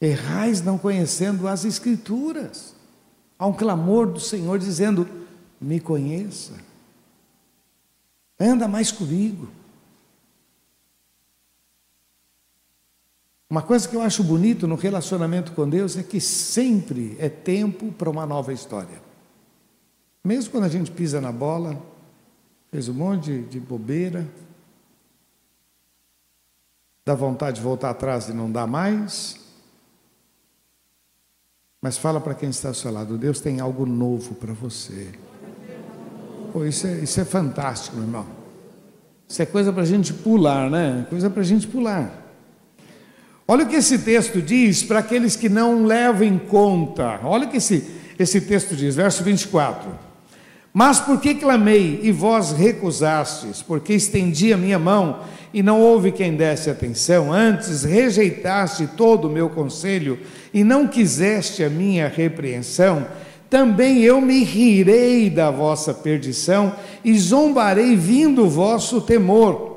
Errais 0.00 0.62
não 0.62 0.78
conhecendo 0.78 1.46
as 1.46 1.64
Escrituras. 1.64 2.74
Há 3.38 3.46
um 3.46 3.52
clamor 3.52 4.06
do 4.06 4.20
Senhor 4.20 4.58
dizendo: 4.58 5.08
Me 5.60 5.78
conheça, 5.78 6.54
anda 8.38 8.66
mais 8.66 8.90
comigo. 8.90 9.48
Uma 13.50 13.62
coisa 13.62 13.88
que 13.88 13.96
eu 13.96 14.02
acho 14.02 14.22
bonito 14.22 14.66
no 14.66 14.74
relacionamento 14.74 15.52
com 15.52 15.68
Deus 15.68 15.96
é 15.96 16.02
que 16.02 16.20
sempre 16.20 17.16
é 17.18 17.30
tempo 17.30 17.90
para 17.92 18.10
uma 18.10 18.26
nova 18.26 18.52
história. 18.52 19.00
Mesmo 20.22 20.50
quando 20.50 20.64
a 20.64 20.68
gente 20.68 20.90
pisa 20.90 21.18
na 21.18 21.32
bola, 21.32 21.82
fez 22.70 22.88
um 22.90 22.94
monte 22.94 23.24
de, 23.24 23.42
de 23.46 23.60
bobeira, 23.60 24.28
dá 27.08 27.14
vontade 27.14 27.56
de 27.56 27.62
voltar 27.62 27.88
atrás 27.88 28.28
e 28.28 28.34
não 28.34 28.52
dá 28.52 28.66
mais. 28.66 29.38
Mas 31.80 31.96
fala 31.96 32.20
para 32.20 32.34
quem 32.34 32.50
está 32.50 32.68
ao 32.68 32.74
seu 32.74 32.92
lado, 32.92 33.16
Deus 33.16 33.40
tem 33.40 33.60
algo 33.60 33.86
novo 33.86 34.34
para 34.34 34.52
você. 34.52 35.08
Pô, 36.52 36.66
isso 36.66 36.86
é, 36.86 36.98
isso 36.98 37.18
é 37.18 37.24
fantástico, 37.24 37.96
meu 37.96 38.04
irmão. 38.04 38.26
Isso 39.26 39.40
é 39.40 39.46
coisa 39.46 39.72
para 39.72 39.82
a 39.82 39.86
gente 39.86 40.12
pular, 40.12 40.70
né? 40.70 41.06
Coisa 41.08 41.30
para 41.30 41.40
a 41.40 41.44
gente 41.44 41.66
pular. 41.66 42.12
Olha 43.46 43.64
o 43.64 43.68
que 43.68 43.76
esse 43.76 44.00
texto 44.00 44.42
diz 44.42 44.82
para 44.82 44.98
aqueles 44.98 45.34
que 45.34 45.48
não 45.48 45.86
levam 45.86 46.26
em 46.26 46.38
conta. 46.38 47.20
Olha 47.24 47.46
o 47.46 47.50
que 47.50 47.56
esse, 47.56 47.88
esse 48.18 48.42
texto 48.42 48.76
diz, 48.76 48.96
verso 48.96 49.24
24. 49.24 49.90
Mas 50.74 51.00
por 51.00 51.18
que 51.20 51.34
clamei 51.34 52.00
e 52.02 52.12
vós 52.12 52.52
recusastes? 52.52 53.62
Porque 53.62 53.94
estendi 53.94 54.52
a 54.52 54.58
minha 54.58 54.78
mão 54.78 55.20
e 55.52 55.62
não 55.62 55.80
houve 55.80 56.12
quem 56.12 56.36
desse 56.36 56.70
atenção. 56.70 57.32
Antes 57.32 57.84
rejeitaste 57.84 58.86
todo 58.96 59.28
o 59.28 59.30
meu 59.30 59.48
conselho 59.48 60.18
e 60.52 60.62
não 60.62 60.86
quiseste 60.86 61.64
a 61.64 61.70
minha 61.70 62.08
repreensão. 62.08 63.06
Também 63.48 64.02
eu 64.02 64.20
me 64.20 64.44
rirei 64.44 65.30
da 65.30 65.50
vossa 65.50 65.94
perdição 65.94 66.74
e 67.04 67.18
zombarei 67.18 67.96
vindo 67.96 68.44
o 68.44 68.48
vosso 68.48 69.00
temor 69.00 69.68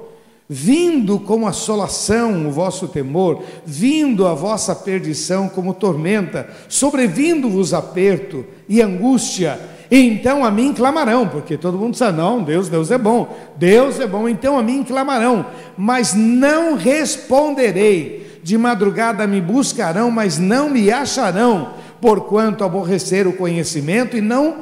vindo 0.54 1.18
como 1.18 1.48
assolação 1.48 2.46
o 2.46 2.52
vosso 2.52 2.86
temor, 2.90 3.42
vindo 3.66 4.28
a 4.28 4.34
vossa 4.34 4.76
perdição 4.76 5.48
como 5.48 5.74
tormenta, 5.74 6.50
sobrevindo-vos 6.68 7.74
aperto 7.74 8.46
e 8.68 8.82
angústia, 8.82 9.58
então 9.92 10.46
a 10.46 10.50
mim 10.50 10.74
clamarão, 10.74 11.28
porque 11.28 11.58
todo 11.58 11.78
mundo 11.78 11.98
sabe, 11.98 12.18
não, 12.18 12.42
Deus, 12.42 12.70
Deus 12.70 12.90
é 12.92 12.98
bom, 12.98 13.38
Deus 13.58 14.00
é 14.00 14.08
bom, 14.08 14.30
então 14.30 14.58
a 14.58 14.64
mim 14.64 14.84
clamarão, 14.84 15.46
mas 15.78 16.14
não 16.14 16.76
responderei, 16.76 18.40
de 18.42 18.58
madrugada 18.58 19.28
me 19.28 19.42
buscarão, 19.42 20.10
mas 20.10 20.38
não 20.38 20.70
me 20.70 20.90
acharão, 20.90 21.74
porquanto 22.00 22.64
aborreceram 22.64 23.32
o 23.32 23.38
conhecimento 23.38 24.16
e 24.16 24.22
não 24.22 24.60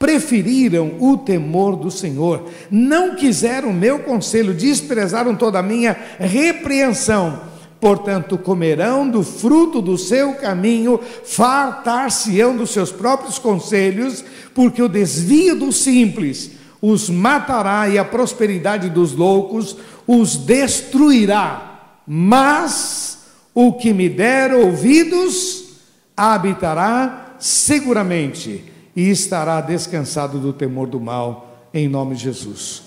preferiram 0.00 0.94
o 0.98 1.16
temor 1.16 1.76
do 1.76 1.88
Senhor, 1.88 2.48
não 2.68 3.14
quiseram 3.14 3.68
o 3.68 3.74
meu 3.74 4.00
conselho, 4.00 4.52
desprezaram 4.52 5.36
toda 5.36 5.60
a 5.60 5.62
minha 5.62 5.96
repreensão. 6.18 7.51
Portanto, 7.82 8.38
comerão 8.38 9.10
do 9.10 9.24
fruto 9.24 9.82
do 9.82 9.98
seu 9.98 10.34
caminho, 10.34 11.00
fartar-se-ão 11.24 12.56
dos 12.56 12.70
seus 12.70 12.92
próprios 12.92 13.40
conselhos, 13.40 14.24
porque 14.54 14.80
o 14.80 14.88
desvio 14.88 15.56
dos 15.56 15.78
simples 15.82 16.52
os 16.80 17.10
matará 17.10 17.88
e 17.88 17.98
a 17.98 18.04
prosperidade 18.04 18.88
dos 18.88 19.16
loucos 19.16 19.76
os 20.06 20.36
destruirá. 20.36 21.96
Mas 22.06 23.26
o 23.52 23.72
que 23.72 23.92
me 23.92 24.08
der 24.08 24.54
ouvidos 24.54 25.80
habitará 26.16 27.34
seguramente 27.40 28.64
e 28.94 29.10
estará 29.10 29.60
descansado 29.60 30.38
do 30.38 30.52
temor 30.52 30.86
do 30.86 31.00
mal, 31.00 31.66
em 31.74 31.88
nome 31.88 32.14
de 32.14 32.22
Jesus. 32.22 32.84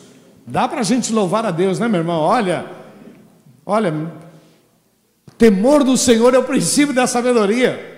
Dá 0.48 0.70
para 0.70 0.80
a 0.80 0.84
gente 0.84 1.12
louvar 1.12 1.46
a 1.46 1.52
Deus, 1.52 1.80
né, 1.80 1.88
meu 1.90 2.00
irmão? 2.00 2.22
Olha, 2.22 2.66
olha, 3.66 3.92
temor 5.38 5.84
do 5.84 5.98
Senhor 5.98 6.34
é 6.34 6.38
o 6.38 6.44
princípio 6.44 6.94
da 6.94 7.08
sabedoria. 7.08 7.94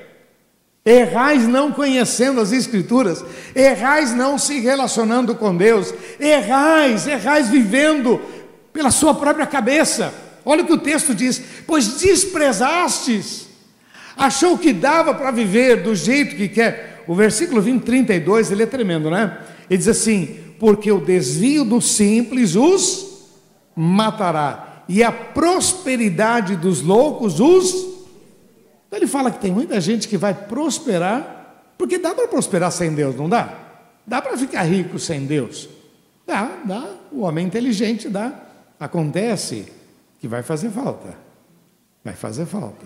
errais 0.85 1.45
não 1.47 1.71
conhecendo 1.71 2.39
as 2.39 2.51
Escrituras, 2.51 3.23
errais 3.53 4.15
não 4.15 4.37
se 4.37 4.59
relacionando 4.59 5.35
com 5.35 5.55
Deus, 5.55 5.93
errais, 6.19 7.05
errais 7.05 7.49
vivendo 7.49 8.21
pela 8.71 8.89
sua 8.89 9.13
própria 9.13 9.45
cabeça. 9.45 10.13
Olha 10.45 10.63
o 10.63 10.65
que 10.65 10.73
o 10.73 10.77
texto 10.77 11.13
diz: 11.13 11.41
pois 11.65 11.99
desprezastes, 11.99 13.47
achou 14.15 14.57
que 14.57 14.71
dava 14.71 15.13
para 15.13 15.31
viver 15.31 15.83
do 15.83 15.93
jeito 15.93 16.35
que 16.35 16.47
quer. 16.47 17.03
O 17.05 17.13
versículo 17.15 17.61
20, 17.61 17.83
32, 17.83 18.51
ele 18.51 18.63
é 18.63 18.65
tremendo, 18.65 19.09
né? 19.11 19.39
Ele 19.69 19.77
diz 19.77 19.87
assim: 19.87 20.39
porque 20.59 20.91
o 20.91 21.01
desvio 21.01 21.65
dos 21.65 21.91
simples 21.91 22.55
os 22.55 23.07
matará, 23.75 24.76
e 24.87 25.03
a 25.03 25.11
prosperidade 25.11 26.55
dos 26.55 26.81
loucos 26.81 27.39
os. 27.39 27.73
Então 28.87 28.97
ele 28.99 29.07
fala 29.07 29.31
que 29.31 29.39
tem 29.39 29.51
muita 29.51 29.79
gente 29.81 30.07
que 30.07 30.17
vai 30.17 30.33
prosperar, 30.33 31.73
porque 31.77 31.97
dá 31.97 32.15
para 32.15 32.27
prosperar 32.27 32.71
sem 32.71 32.93
Deus, 32.93 33.15
não 33.15 33.27
dá? 33.27 33.53
Dá 34.05 34.21
para 34.21 34.37
ficar 34.37 34.63
rico 34.63 34.97
sem 34.97 35.25
Deus? 35.25 35.67
Dá, 36.25 36.59
dá. 36.65 36.95
O 37.11 37.21
homem 37.21 37.45
inteligente 37.45 38.09
dá. 38.09 38.33
Acontece 38.79 39.65
que 40.19 40.27
vai 40.27 40.43
fazer 40.43 40.69
falta. 40.69 41.15
Vai 42.03 42.13
fazer 42.13 42.45
falta. 42.45 42.85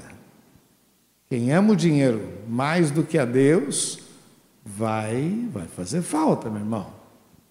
Quem 1.29 1.51
ama 1.51 1.74
o 1.74 1.75
dinheiro 1.75 2.22
mais 2.48 2.91
do 2.91 3.03
que 3.03 3.17
a 3.17 3.25
Deus, 3.25 4.00
vai, 4.65 5.48
vai 5.51 5.67
fazer 5.67 6.01
falta, 6.01 6.50
meu 6.50 6.60
irmão. 6.60 6.88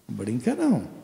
Não 0.07 0.15
brinca 0.15 0.53
não. 0.53 1.00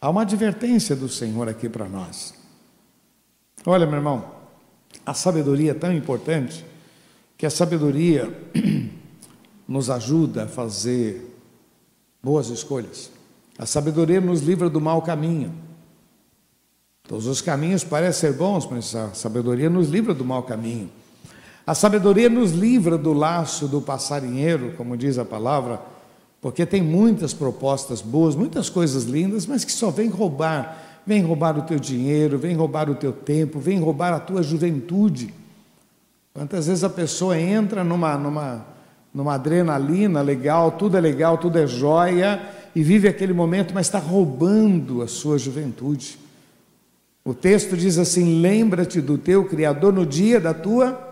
Há 0.00 0.08
uma 0.08 0.22
advertência 0.22 0.96
do 0.96 1.08
Senhor 1.08 1.48
aqui 1.48 1.68
para 1.68 1.86
nós. 1.86 2.32
Olha, 3.66 3.86
meu 3.86 3.96
irmão, 3.96 4.24
a 5.04 5.12
sabedoria 5.12 5.72
é 5.72 5.74
tão 5.74 5.92
importante 5.92 6.64
que 7.36 7.44
a 7.44 7.50
sabedoria 7.50 8.32
nos 9.68 9.90
ajuda 9.90 10.44
a 10.44 10.48
fazer 10.48 11.36
boas 12.22 12.48
escolhas. 12.48 13.10
A 13.58 13.66
sabedoria 13.66 14.20
nos 14.20 14.40
livra 14.40 14.70
do 14.70 14.80
mau 14.80 15.02
caminho. 15.02 15.52
Todos 17.06 17.26
os 17.26 17.42
caminhos 17.42 17.84
parecem 17.84 18.30
ser 18.30 18.38
bons, 18.38 18.66
mas 18.70 18.94
a 18.94 19.12
sabedoria 19.12 19.68
nos 19.68 19.90
livra 19.90 20.14
do 20.14 20.24
mau 20.24 20.44
caminho. 20.44 20.90
A 21.66 21.74
sabedoria 21.74 22.30
nos 22.30 22.52
livra 22.52 22.96
do 22.96 23.12
laço 23.12 23.68
do 23.68 23.82
passarinheiro, 23.82 24.72
como 24.76 24.96
diz 24.96 25.18
a 25.18 25.24
palavra, 25.26 25.82
porque 26.40 26.64
tem 26.64 26.82
muitas 26.82 27.34
propostas 27.34 28.00
boas, 28.00 28.34
muitas 28.34 28.68
coisas 28.68 29.04
lindas, 29.04 29.46
mas 29.46 29.64
que 29.64 29.72
só 29.72 29.90
vêm 29.90 30.08
roubar 30.08 30.88
vem 31.06 31.22
roubar 31.22 31.58
o 31.58 31.62
teu 31.62 31.78
dinheiro, 31.78 32.38
vem 32.38 32.54
roubar 32.54 32.88
o 32.90 32.94
teu 32.94 33.12
tempo, 33.12 33.58
vem 33.58 33.80
roubar 33.80 34.12
a 34.12 34.20
tua 34.20 34.42
juventude. 34.42 35.32
Quantas 36.32 36.66
vezes 36.66 36.84
a 36.84 36.90
pessoa 36.90 37.38
entra 37.38 37.82
numa, 37.82 38.16
numa, 38.16 38.66
numa 39.12 39.34
adrenalina 39.34 40.22
legal, 40.22 40.72
tudo 40.72 40.96
é 40.96 41.00
legal, 41.00 41.38
tudo 41.38 41.58
é 41.58 41.66
joia, 41.66 42.40
e 42.74 42.82
vive 42.82 43.08
aquele 43.08 43.32
momento, 43.32 43.74
mas 43.74 43.86
está 43.86 43.98
roubando 43.98 45.02
a 45.02 45.08
sua 45.08 45.38
juventude. 45.38 46.18
O 47.24 47.34
texto 47.34 47.76
diz 47.76 47.98
assim: 47.98 48.40
lembra-te 48.40 49.00
do 49.00 49.18
teu 49.18 49.44
Criador 49.44 49.92
no 49.92 50.06
dia 50.06 50.40
da 50.40 50.54
tua 50.54 51.09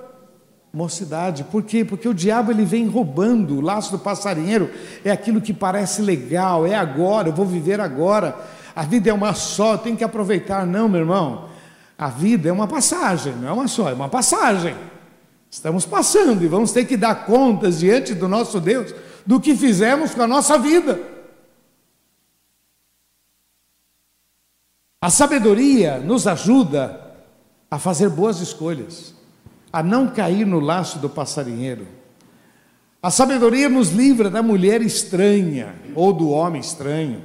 mocidade. 0.73 1.45
Por 1.45 1.63
quê? 1.63 1.85
Porque 1.85 2.09
o 2.09 2.15
diabo 2.15 2.51
ele 2.51 2.65
vem 2.65 2.87
roubando. 2.87 3.57
O 3.57 3.61
laço 3.61 3.93
do 3.93 3.99
passarinheiro 3.99 4.71
é 5.05 5.11
aquilo 5.11 5.41
que 5.41 5.53
parece 5.53 6.03
legal, 6.03 6.67
é 6.67 6.75
agora, 6.75 7.29
eu 7.29 7.33
vou 7.33 7.47
viver 7.47 7.81
agora. 7.81 8.37
A 8.75 8.83
vida 8.83 9.11
é 9.11 9.13
uma 9.13 9.35
só, 9.35 9.77
tem 9.77 9.97
que 9.97 10.05
aproveitar. 10.05 10.67
Não, 10.67 10.89
meu 10.89 11.01
irmão. 11.01 11.49
A 11.99 12.09
vida 12.09 12.49
é 12.49 12.53
uma 12.53 12.69
passagem, 12.69 13.33
não 13.33 13.49
é 13.49 13.53
uma 13.53 13.67
só, 13.67 13.91
é 13.91 13.93
uma 13.93 14.09
passagem. 14.09 14.77
Estamos 15.51 15.85
passando 15.85 16.45
e 16.45 16.47
vamos 16.47 16.71
ter 16.71 16.85
que 16.85 16.97
dar 16.97 17.27
contas 17.27 17.81
diante 17.81 18.15
do 18.15 18.29
nosso 18.29 18.61
Deus 18.61 18.95
do 19.27 19.41
que 19.41 19.57
fizemos 19.57 20.15
com 20.15 20.23
a 20.23 20.27
nossa 20.27 20.59
vida. 20.59 21.01
A 25.01 25.11
sabedoria 25.11 25.99
nos 25.99 26.27
ajuda 26.27 27.01
a 27.71 27.79
fazer 27.79 28.09
boas 28.09 28.41
escolhas, 28.41 29.15
a 29.73 29.83
não 29.83 30.09
cair 30.09 30.47
no 30.47 30.61
laço 30.61 30.99
do 30.99 31.09
passarinheiro. 31.09 31.87
A 33.03 33.11
sabedoria 33.11 33.69
nos 33.69 33.91
livra 33.91 34.29
da 34.29 34.43
mulher 34.43 34.83
estranha 34.83 35.75
ou 35.95 36.13
do 36.13 36.31
homem 36.31 36.61
estranho. 36.61 37.23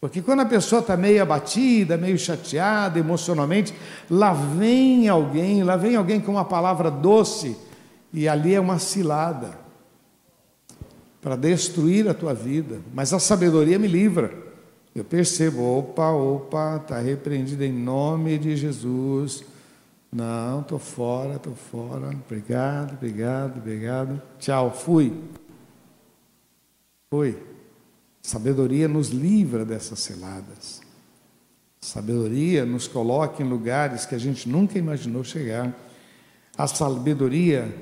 Porque 0.00 0.22
quando 0.22 0.40
a 0.40 0.46
pessoa 0.46 0.80
está 0.80 0.96
meio 0.96 1.22
abatida, 1.22 1.96
meio 1.96 2.18
chateada 2.18 2.98
emocionalmente, 2.98 3.74
lá 4.08 4.32
vem 4.32 5.08
alguém, 5.08 5.62
lá 5.62 5.76
vem 5.76 5.96
alguém 5.96 6.20
com 6.20 6.32
uma 6.32 6.44
palavra 6.44 6.90
doce, 6.90 7.56
e 8.12 8.28
ali 8.28 8.54
é 8.54 8.60
uma 8.60 8.78
cilada 8.78 9.58
para 11.20 11.36
destruir 11.36 12.08
a 12.08 12.14
tua 12.14 12.32
vida. 12.32 12.80
Mas 12.94 13.12
a 13.12 13.18
sabedoria 13.18 13.78
me 13.78 13.88
livra. 13.88 14.32
Eu 14.94 15.04
percebo, 15.04 15.78
opa, 15.78 16.10
opa, 16.10 16.80
está 16.82 16.98
repreendido 16.98 17.64
em 17.64 17.72
nome 17.72 18.38
de 18.38 18.56
Jesus. 18.56 19.44
Não, 20.12 20.60
estou 20.60 20.78
fora, 20.78 21.36
estou 21.36 21.54
fora. 21.54 22.08
Obrigado, 22.08 22.94
obrigado, 22.94 23.58
obrigado. 23.58 24.22
Tchau, 24.38 24.72
fui. 24.72 25.12
Fui. 27.10 27.36
Sabedoria 28.22 28.88
nos 28.88 29.08
livra 29.08 29.64
dessas 29.64 30.00
celadas. 30.00 30.80
Sabedoria 31.80 32.64
nos 32.64 32.88
coloca 32.88 33.42
em 33.42 33.48
lugares 33.48 34.04
que 34.04 34.14
a 34.14 34.18
gente 34.18 34.48
nunca 34.48 34.78
imaginou 34.78 35.22
chegar. 35.22 35.74
A 36.56 36.66
sabedoria 36.66 37.74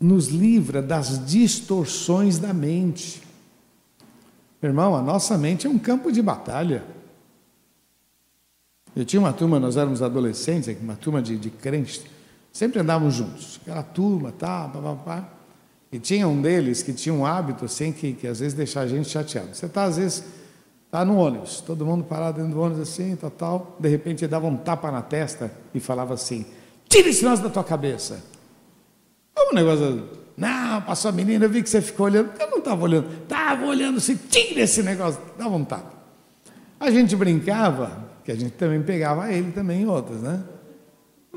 nos 0.00 0.28
livra 0.28 0.82
das 0.82 1.24
distorções 1.26 2.38
da 2.38 2.52
mente. 2.52 3.22
Irmão, 4.62 4.96
a 4.96 5.02
nossa 5.02 5.38
mente 5.38 5.66
é 5.66 5.70
um 5.70 5.78
campo 5.78 6.10
de 6.10 6.20
batalha. 6.20 6.84
Eu 8.94 9.04
tinha 9.04 9.20
uma 9.20 9.32
turma, 9.32 9.60
nós 9.60 9.76
éramos 9.76 10.02
adolescentes, 10.02 10.76
uma 10.80 10.96
turma 10.96 11.22
de, 11.22 11.36
de 11.36 11.50
crentes, 11.50 12.02
sempre 12.52 12.80
andávamos 12.80 13.14
juntos. 13.14 13.60
Aquela 13.62 13.82
turma, 13.82 14.32
tá, 14.32 14.68
pá, 14.68 14.80
pá, 14.80 14.94
pá. 14.94 15.28
E 15.92 15.98
tinha 15.98 16.26
um 16.28 16.40
deles 16.40 16.82
que 16.82 16.92
tinha 16.92 17.12
um 17.12 17.26
hábito 17.26 17.64
assim 17.64 17.92
que, 17.92 18.12
que 18.12 18.26
às 18.26 18.40
vezes 18.40 18.54
deixava 18.54 18.86
a 18.86 18.88
gente 18.88 19.08
chateado. 19.08 19.54
Você 19.54 19.66
está, 19.66 19.84
às 19.84 19.96
vezes, 19.96 20.24
está 20.86 21.04
no 21.04 21.16
ônibus, 21.16 21.60
todo 21.60 21.84
mundo 21.84 22.04
parado 22.04 22.38
dentro 22.38 22.54
do 22.54 22.60
ônibus 22.60 22.82
assim, 22.88 23.16
tal, 23.16 23.30
tal. 23.30 23.76
De 23.78 23.88
repente 23.88 24.24
ele 24.24 24.30
dava 24.30 24.46
um 24.46 24.56
tapa 24.56 24.90
na 24.90 25.02
testa 25.02 25.52
e 25.74 25.80
falava 25.80 26.14
assim: 26.14 26.46
tira 26.88 27.08
esse 27.08 27.22
negócio 27.22 27.44
da 27.44 27.50
tua 27.50 27.64
cabeça. 27.64 28.22
É 29.36 29.50
um 29.50 29.54
negócio. 29.54 30.20
Não, 30.36 30.80
passou 30.82 31.10
a 31.10 31.12
menina, 31.12 31.44
eu 31.44 31.50
vi 31.50 31.62
que 31.62 31.68
você 31.68 31.80
ficou 31.80 32.06
olhando. 32.06 32.30
Eu 32.38 32.50
não 32.50 32.58
estava 32.58 32.82
olhando, 32.82 33.08
estava 33.22 33.66
olhando 33.66 33.98
assim, 33.98 34.16
tira 34.16 34.60
esse 34.60 34.82
negócio, 34.82 35.20
dava 35.36 35.54
um 35.54 35.64
tapa. 35.64 35.92
A 36.78 36.90
gente 36.90 37.14
brincava, 37.14 38.09
que 38.24 38.32
a 38.32 38.36
gente 38.36 38.52
também 38.52 38.82
pegava 38.82 39.32
ele 39.32 39.52
também 39.52 39.82
em 39.82 39.86
outras, 39.86 40.20
né? 40.20 40.42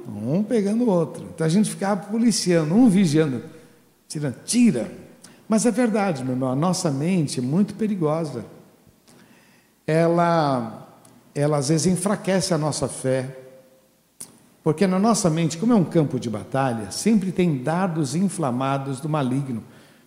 Um 0.07 0.43
pegando 0.43 0.83
o 0.83 0.89
outro. 0.89 1.25
Então 1.33 1.45
a 1.45 1.49
gente 1.49 1.69
ficava 1.69 2.01
policiando, 2.05 2.73
um 2.75 2.89
vigiando 2.89 3.41
tira, 4.07 4.35
tira. 4.45 4.91
Mas 5.47 5.65
é 5.65 5.71
verdade, 5.71 6.23
meu 6.23 6.33
irmão, 6.33 6.51
a 6.51 6.55
nossa 6.55 6.91
mente 6.91 7.39
é 7.39 7.43
muito 7.43 7.75
perigosa. 7.75 8.45
Ela, 9.85 10.87
ela 11.35 11.57
às 11.57 11.69
vezes 11.69 11.87
enfraquece 11.87 12.53
a 12.53 12.57
nossa 12.57 12.87
fé. 12.87 13.37
Porque 14.63 14.87
na 14.87 14.97
nossa 14.97 15.29
mente, 15.29 15.57
como 15.57 15.73
é 15.73 15.75
um 15.75 15.83
campo 15.83 16.19
de 16.19 16.29
batalha, 16.29 16.89
sempre 16.89 17.31
tem 17.31 17.61
dardos 17.61 18.15
inflamados 18.15 19.01
do 19.01 19.09
maligno, 19.09 19.61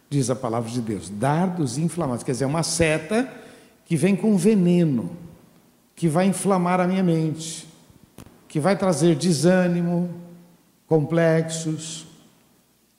diz 0.08 0.30
a 0.30 0.36
palavra 0.36 0.70
de 0.70 0.80
Deus. 0.80 1.10
Dardos 1.10 1.76
inflamados, 1.76 2.22
quer 2.24 2.32
dizer, 2.32 2.46
uma 2.46 2.62
seta 2.62 3.30
que 3.84 3.96
vem 3.96 4.16
com 4.16 4.36
veneno, 4.36 5.10
que 5.96 6.08
vai 6.08 6.26
inflamar 6.26 6.78
a 6.78 6.86
minha 6.86 7.02
mente, 7.02 7.66
que 8.46 8.60
vai 8.60 8.76
trazer 8.76 9.16
desânimo, 9.16 10.10
complexos, 10.86 12.06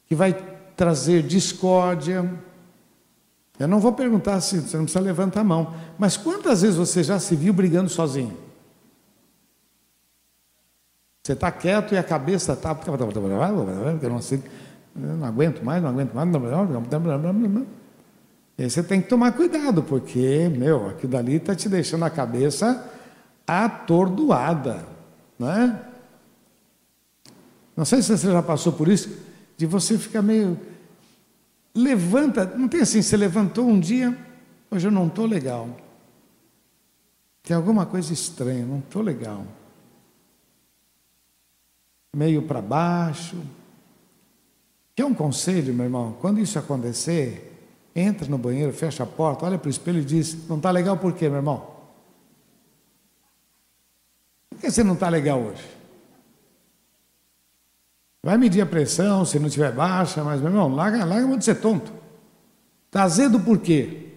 que 0.08 0.16
vai 0.16 0.34
trazer 0.76 1.22
discórdia. 1.22 2.28
Eu 3.60 3.68
não 3.68 3.80
vou 3.80 3.94
perguntar 3.94 4.42
se 4.42 4.60
você 4.60 4.76
não 4.76 4.86
precisa 4.86 5.04
levantar 5.04 5.42
a 5.42 5.44
mão, 5.44 5.76
mas 5.98 6.18
quantas 6.18 6.64
vezes 6.64 6.76
você 6.76 7.04
já 7.04 7.20
se 7.20 7.36
viu 7.36 7.54
brigando 7.54 7.90
sozinho? 7.90 8.36
Você 11.24 11.34
está 11.34 11.52
quieto 11.52 11.94
e 11.94 11.98
a 11.98 12.04
cabeça 12.04 12.54
está. 12.54 12.76
Eu 14.02 14.10
não, 14.10 14.22
sei, 14.22 14.42
eu 14.96 15.18
não 15.18 15.28
aguento 15.28 15.64
mais, 15.64 15.84
não 15.84 15.90
aguento 15.90 16.14
mais. 16.14 16.30
E 18.58 18.64
aí 18.64 18.70
você 18.70 18.82
tem 18.82 19.02
que 19.02 19.08
tomar 19.08 19.34
cuidado, 19.34 19.84
porque, 19.84 20.50
meu, 20.50 20.90
aquilo 20.90 21.12
dali 21.12 21.36
está 21.36 21.56
te 21.56 21.70
deixando 21.70 22.06
a 22.06 22.10
cabeça 22.10 22.92
atordoada. 23.46 24.88
Não 25.38 25.52
é? 25.52 25.82
Não 27.76 27.86
sei 27.86 28.02
se 28.02 28.18
você 28.18 28.32
já 28.32 28.42
passou 28.42 28.74
por 28.74 28.88
isso 28.88 29.10
de 29.56 29.66
você 29.68 29.98
ficar 29.98 30.24
meio. 30.24 30.60
Levanta, 31.76 32.46
não 32.46 32.68
tem 32.68 32.82
assim, 32.82 33.04
você 33.04 33.16
levantou 33.16 33.68
um 33.68 33.80
dia, 33.80 34.18
hoje 34.72 34.88
eu 34.88 34.92
não 34.92 35.06
estou 35.06 35.28
legal. 35.28 35.70
Tem 37.44 37.56
alguma 37.56 37.86
coisa 37.86 38.12
estranha, 38.12 38.66
não 38.66 38.80
estou 38.80 39.04
legal. 39.04 39.46
meio 42.16 42.42
para 42.42 42.62
baixo. 42.64 43.38
Quer 44.96 45.06
um 45.06 45.14
conselho, 45.14 45.72
meu 45.76 45.86
irmão? 45.86 46.18
Quando 46.20 46.40
isso 46.40 46.58
acontecer, 46.58 47.57
entra 48.00 48.28
no 48.28 48.38
banheiro, 48.38 48.72
fecha 48.72 49.04
a 49.04 49.08
porta, 49.08 49.46
olha 49.46 49.58
para 49.58 49.68
o 49.68 49.72
espelho 49.72 50.00
e 50.00 50.06
diz: 50.06 50.48
Não 50.48 50.58
está 50.58 50.70
legal 50.70 50.98
por 50.98 51.14
quê, 51.14 51.28
meu 51.28 51.38
irmão? 51.38 51.76
Por 54.50 54.60
que 54.60 54.70
você 54.70 54.84
não 54.84 54.94
está 54.94 55.10
legal 55.10 55.40
hoje? 55.40 55.64
Vai 58.24 58.38
medir 58.38 58.62
a 58.62 58.66
pressão, 58.66 59.26
se 59.26 59.40
não 59.40 59.48
estiver 59.48 59.72
baixa, 59.72 60.24
mas, 60.24 60.42
meu 60.42 60.50
irmão, 60.50 60.68
larga, 60.74 61.04
larga 61.06 61.38
de 61.38 61.46
ser 61.46 61.56
tonto. 61.56 61.92
Está 62.88 63.04
azedo 63.04 63.40
por 63.40 63.58
quê? 63.60 64.10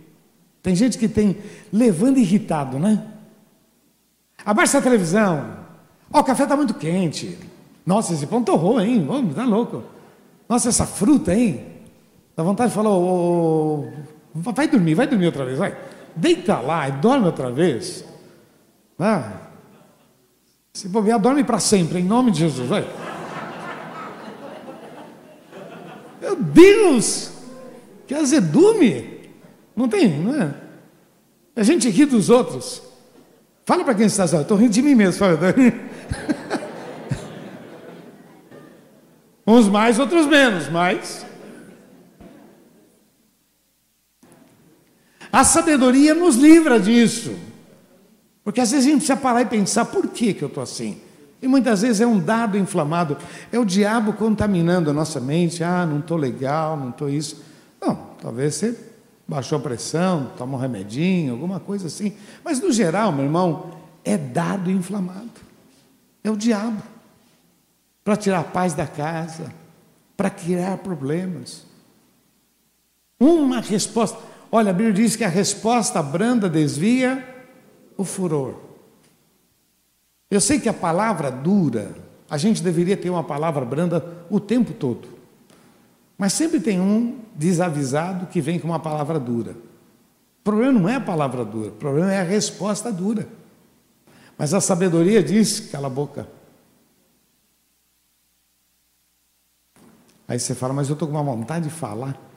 Tem 0.62 0.74
gente 0.74 0.98
que 0.98 1.08
tem 1.08 1.38
levando 1.72 2.18
irritado, 2.18 2.78
né? 2.78 3.06
Abaixa 4.44 4.78
a 4.78 4.82
televisão. 4.82 5.58
Ó, 6.12 6.18
oh, 6.18 6.20
o 6.20 6.24
café 6.24 6.42
está 6.42 6.56
muito 6.56 6.74
quente. 6.74 7.38
Nossa, 7.86 8.12
esse 8.12 8.26
pão 8.26 8.42
torrou, 8.42 8.80
hein? 8.80 9.04
Vamos, 9.06 9.34
tá 9.34 9.44
louco. 9.44 9.84
Nossa, 10.48 10.68
essa 10.68 10.86
fruta, 10.86 11.34
hein? 11.34 11.69
Dá 12.36 12.42
vontade 12.42 12.70
de 12.70 12.74
falar, 12.74 12.90
oh, 12.90 13.84
oh, 14.34 14.52
vai 14.52 14.68
dormir, 14.68 14.94
vai 14.94 15.06
dormir 15.06 15.26
outra 15.26 15.44
vez, 15.44 15.58
vai. 15.58 15.76
Deita 16.14 16.60
lá 16.60 16.88
e 16.88 16.92
dorme 16.92 17.26
outra 17.26 17.50
vez. 17.50 18.04
Ah, 18.98 19.32
se 20.72 20.88
bobear, 20.88 21.18
dorme 21.18 21.42
para 21.42 21.58
sempre, 21.58 21.98
em 22.00 22.04
nome 22.04 22.30
de 22.30 22.40
Jesus, 22.40 22.68
vai. 22.68 22.86
Meu 26.20 26.36
Deus! 26.36 27.32
Que 28.06 28.14
azedume! 28.14 29.20
Não 29.74 29.88
tem, 29.88 30.20
não 30.20 30.42
é? 30.42 30.54
A 31.56 31.62
gente 31.62 31.88
ri 31.88 32.04
dos 32.04 32.30
outros. 32.30 32.82
Fala 33.64 33.84
para 33.84 33.94
quem 33.94 34.06
está 34.06 34.24
assim, 34.24 34.40
estou 34.40 34.56
rindo 34.56 34.72
de 34.72 34.82
mim 34.82 34.94
mesmo. 34.94 35.18
Fala. 35.18 35.38
Uns 39.46 39.68
mais, 39.68 39.98
outros 39.98 40.26
menos, 40.26 40.68
mas. 40.68 41.26
A 45.32 45.44
sabedoria 45.44 46.14
nos 46.14 46.36
livra 46.36 46.78
disso. 46.78 47.36
Porque 48.42 48.60
às 48.60 48.70
vezes 48.70 48.86
a 48.86 48.90
gente 48.90 48.98
precisa 48.98 49.16
parar 49.16 49.42
e 49.42 49.46
pensar: 49.46 49.84
por 49.84 50.08
que, 50.08 50.34
que 50.34 50.42
eu 50.42 50.48
estou 50.48 50.62
assim? 50.62 51.00
E 51.42 51.48
muitas 51.48 51.82
vezes 51.82 52.00
é 52.00 52.06
um 52.06 52.18
dado 52.18 52.58
inflamado, 52.58 53.16
é 53.50 53.58
o 53.58 53.64
diabo 53.64 54.12
contaminando 54.12 54.90
a 54.90 54.92
nossa 54.92 55.20
mente. 55.20 55.64
Ah, 55.64 55.86
não 55.86 56.00
estou 56.00 56.16
legal, 56.16 56.76
não 56.76 56.90
estou 56.90 57.08
isso. 57.08 57.42
Não, 57.80 57.94
talvez 58.20 58.56
você 58.56 58.78
baixou 59.26 59.58
a 59.58 59.60
pressão, 59.60 60.32
toma 60.36 60.58
um 60.58 60.60
remedinho, 60.60 61.32
alguma 61.32 61.60
coisa 61.60 61.86
assim. 61.86 62.14
Mas 62.44 62.60
no 62.60 62.72
geral, 62.72 63.12
meu 63.12 63.24
irmão, 63.24 63.70
é 64.04 64.18
dado 64.18 64.70
inflamado. 64.70 65.40
É 66.22 66.30
o 66.30 66.36
diabo. 66.36 66.82
Para 68.04 68.16
tirar 68.16 68.40
a 68.40 68.44
paz 68.44 68.74
da 68.74 68.86
casa, 68.86 69.52
para 70.16 70.28
criar 70.28 70.78
problemas. 70.78 71.64
Uma 73.18 73.60
resposta. 73.60 74.18
Olha, 74.52 74.70
a 74.70 74.74
Bíblia 74.74 74.92
diz 74.92 75.14
que 75.14 75.24
a 75.24 75.28
resposta 75.28 76.02
branda 76.02 76.48
desvia 76.48 77.24
o 77.96 78.04
furor. 78.04 78.56
Eu 80.30 80.40
sei 80.40 80.58
que 80.58 80.68
a 80.68 80.72
palavra 80.74 81.30
dura, 81.30 81.94
a 82.28 82.36
gente 82.36 82.62
deveria 82.62 82.96
ter 82.96 83.10
uma 83.10 83.22
palavra 83.22 83.64
branda 83.64 84.24
o 84.28 84.40
tempo 84.40 84.72
todo. 84.72 85.08
Mas 86.18 86.32
sempre 86.32 86.60
tem 86.60 86.80
um 86.80 87.20
desavisado 87.34 88.26
que 88.26 88.40
vem 88.40 88.58
com 88.58 88.68
uma 88.68 88.80
palavra 88.80 89.18
dura. 89.18 89.52
O 89.52 90.42
problema 90.42 90.78
não 90.80 90.88
é 90.88 90.96
a 90.96 91.00
palavra 91.00 91.44
dura, 91.44 91.68
o 91.68 91.74
problema 91.74 92.12
é 92.12 92.20
a 92.20 92.24
resposta 92.24 92.92
dura. 92.92 93.28
Mas 94.36 94.52
a 94.52 94.60
sabedoria 94.60 95.22
diz: 95.22 95.60
cala 95.60 95.86
a 95.86 95.90
boca. 95.90 96.28
Aí 100.26 100.38
você 100.38 100.54
fala, 100.54 100.72
mas 100.72 100.88
eu 100.88 100.92
estou 100.92 101.08
com 101.08 101.14
uma 101.14 101.24
vontade 101.24 101.64
de 101.68 101.74
falar. 101.74 102.29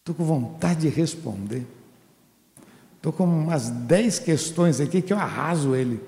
Estou 0.00 0.14
com 0.14 0.24
vontade 0.24 0.80
de 0.80 0.88
responder. 0.88 1.66
Estou 2.96 3.12
com 3.12 3.24
umas 3.24 3.70
dez 3.70 4.18
questões 4.18 4.80
aqui 4.80 5.00
que 5.00 5.12
eu 5.12 5.18
arraso 5.18 5.74
ele. 5.74 6.02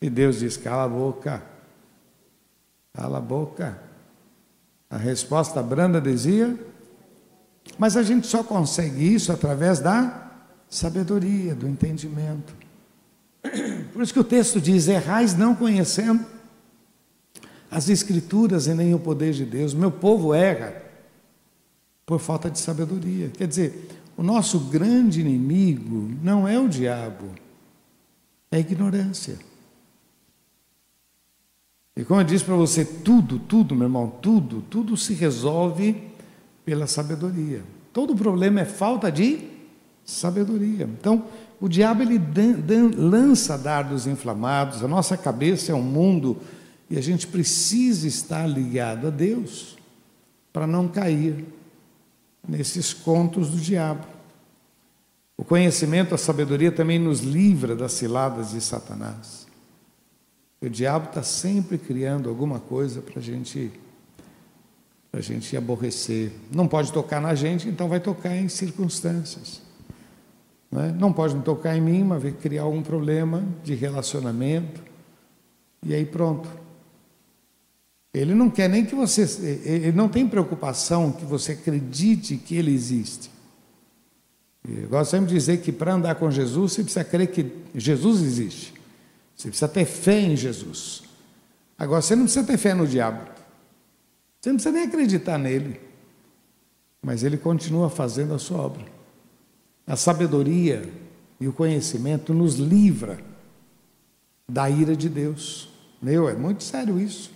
E 0.00 0.10
Deus 0.10 0.40
diz: 0.40 0.56
cala 0.56 0.84
a 0.84 0.88
boca. 0.88 1.42
Cala 2.92 3.18
a 3.18 3.20
boca. 3.20 3.80
A 4.88 4.96
resposta 4.96 5.62
branda 5.62 6.00
dizia, 6.00 6.58
mas 7.78 7.96
a 7.96 8.02
gente 8.02 8.26
só 8.26 8.44
consegue 8.44 9.14
isso 9.14 9.32
através 9.32 9.80
da 9.80 10.30
sabedoria, 10.68 11.54
do 11.54 11.66
entendimento. 11.66 12.54
Por 13.92 14.02
isso 14.02 14.12
que 14.12 14.20
o 14.20 14.24
texto 14.24 14.60
diz: 14.60 14.88
errais 14.88 15.36
não 15.36 15.54
conhecendo 15.54 16.24
as 17.70 17.88
Escrituras 17.88 18.66
e 18.66 18.74
nem 18.74 18.94
o 18.94 18.98
poder 18.98 19.32
de 19.32 19.44
Deus. 19.44 19.74
Meu 19.74 19.90
povo 19.90 20.32
erra 20.32 20.85
por 22.06 22.20
falta 22.20 22.48
de 22.48 22.60
sabedoria. 22.60 23.30
Quer 23.36 23.48
dizer, 23.48 23.88
o 24.16 24.22
nosso 24.22 24.60
grande 24.60 25.20
inimigo 25.20 26.08
não 26.22 26.46
é 26.46 26.58
o 26.58 26.68
diabo, 26.68 27.26
é 28.50 28.56
a 28.56 28.60
ignorância. 28.60 29.36
E 31.96 32.04
como 32.04 32.20
eu 32.20 32.24
disse 32.24 32.44
para 32.44 32.54
você, 32.54 32.84
tudo, 32.84 33.38
tudo, 33.40 33.74
meu 33.74 33.86
irmão, 33.86 34.08
tudo, 34.22 34.62
tudo 34.70 34.96
se 34.96 35.14
resolve 35.14 36.00
pela 36.64 36.86
sabedoria. 36.86 37.64
Todo 37.92 38.14
problema 38.14 38.60
é 38.60 38.64
falta 38.64 39.10
de 39.10 39.48
sabedoria. 40.04 40.88
Então, 41.00 41.24
o 41.60 41.68
diabo 41.68 42.02
ele 42.02 42.18
dan, 42.18 42.52
dan, 42.52 42.90
lança 42.94 43.56
dardos 43.56 44.06
inflamados, 44.06 44.84
a 44.84 44.88
nossa 44.88 45.16
cabeça 45.16 45.72
é 45.72 45.74
um 45.74 45.82
mundo 45.82 46.36
e 46.88 46.98
a 46.98 47.00
gente 47.00 47.26
precisa 47.26 48.06
estar 48.06 48.46
ligado 48.46 49.08
a 49.08 49.10
Deus 49.10 49.76
para 50.52 50.66
não 50.66 50.86
cair 50.86 51.44
nesses 52.48 52.92
contos 52.92 53.50
do 53.50 53.56
diabo. 53.56 54.06
O 55.36 55.44
conhecimento, 55.44 56.14
a 56.14 56.18
sabedoria 56.18 56.72
também 56.72 56.98
nos 56.98 57.20
livra 57.20 57.76
das 57.76 57.92
ciladas 57.92 58.52
de 58.52 58.60
Satanás. 58.60 59.46
O 60.60 60.68
diabo 60.68 61.08
está 61.08 61.22
sempre 61.22 61.76
criando 61.76 62.28
alguma 62.28 62.58
coisa 62.58 63.02
para 63.02 63.20
gente, 63.20 63.70
a 65.12 65.20
gente 65.20 65.54
aborrecer. 65.56 66.32
Não 66.50 66.66
pode 66.66 66.92
tocar 66.92 67.20
na 67.20 67.34
gente, 67.34 67.68
então 67.68 67.88
vai 67.88 68.00
tocar 68.00 68.34
em 68.34 68.48
circunstâncias. 68.48 69.60
Não, 70.70 70.82
é? 70.82 70.92
não 70.92 71.12
pode 71.12 71.38
tocar 71.42 71.76
em 71.76 71.80
mim, 71.80 72.04
mas 72.04 72.22
vai 72.22 72.32
criar 72.32 72.62
algum 72.62 72.82
problema 72.82 73.44
de 73.62 73.74
relacionamento. 73.74 74.82
E 75.82 75.94
aí 75.94 76.06
pronto. 76.06 76.48
Ele 78.16 78.34
não 78.34 78.48
quer 78.48 78.66
nem 78.66 78.82
que 78.82 78.94
você. 78.94 79.22
Ele 79.62 79.92
não 79.92 80.08
tem 80.08 80.26
preocupação 80.26 81.12
que 81.12 81.26
você 81.26 81.52
acredite 81.52 82.38
que 82.38 82.56
ele 82.56 82.72
existe. 82.72 83.30
Eu 84.66 84.88
gosto 84.88 85.10
sempre 85.10 85.26
de 85.26 85.34
dizer 85.34 85.60
que 85.60 85.70
para 85.70 85.92
andar 85.92 86.14
com 86.14 86.30
Jesus, 86.30 86.72
você 86.72 86.82
precisa 86.82 87.04
crer 87.04 87.30
que 87.30 87.52
Jesus 87.74 88.22
existe. 88.22 88.72
Você 89.36 89.48
precisa 89.48 89.68
ter 89.68 89.84
fé 89.84 90.18
em 90.18 90.34
Jesus. 90.34 91.02
Agora, 91.78 92.00
você 92.00 92.16
não 92.16 92.24
precisa 92.24 92.46
ter 92.46 92.56
fé 92.56 92.72
no 92.72 92.86
diabo. 92.86 93.20
Você 94.40 94.48
não 94.48 94.56
precisa 94.56 94.74
nem 94.74 94.84
acreditar 94.84 95.36
nele. 95.36 95.78
Mas 97.02 97.22
ele 97.22 97.36
continua 97.36 97.90
fazendo 97.90 98.32
a 98.32 98.38
sua 98.38 98.58
obra. 98.58 98.86
A 99.86 99.94
sabedoria 99.94 100.90
e 101.38 101.46
o 101.46 101.52
conhecimento 101.52 102.32
nos 102.32 102.54
livra 102.54 103.18
da 104.48 104.70
ira 104.70 104.96
de 104.96 105.10
Deus. 105.10 105.68
Meu, 106.00 106.30
é 106.30 106.34
muito 106.34 106.64
sério 106.64 106.98
isso. 106.98 107.35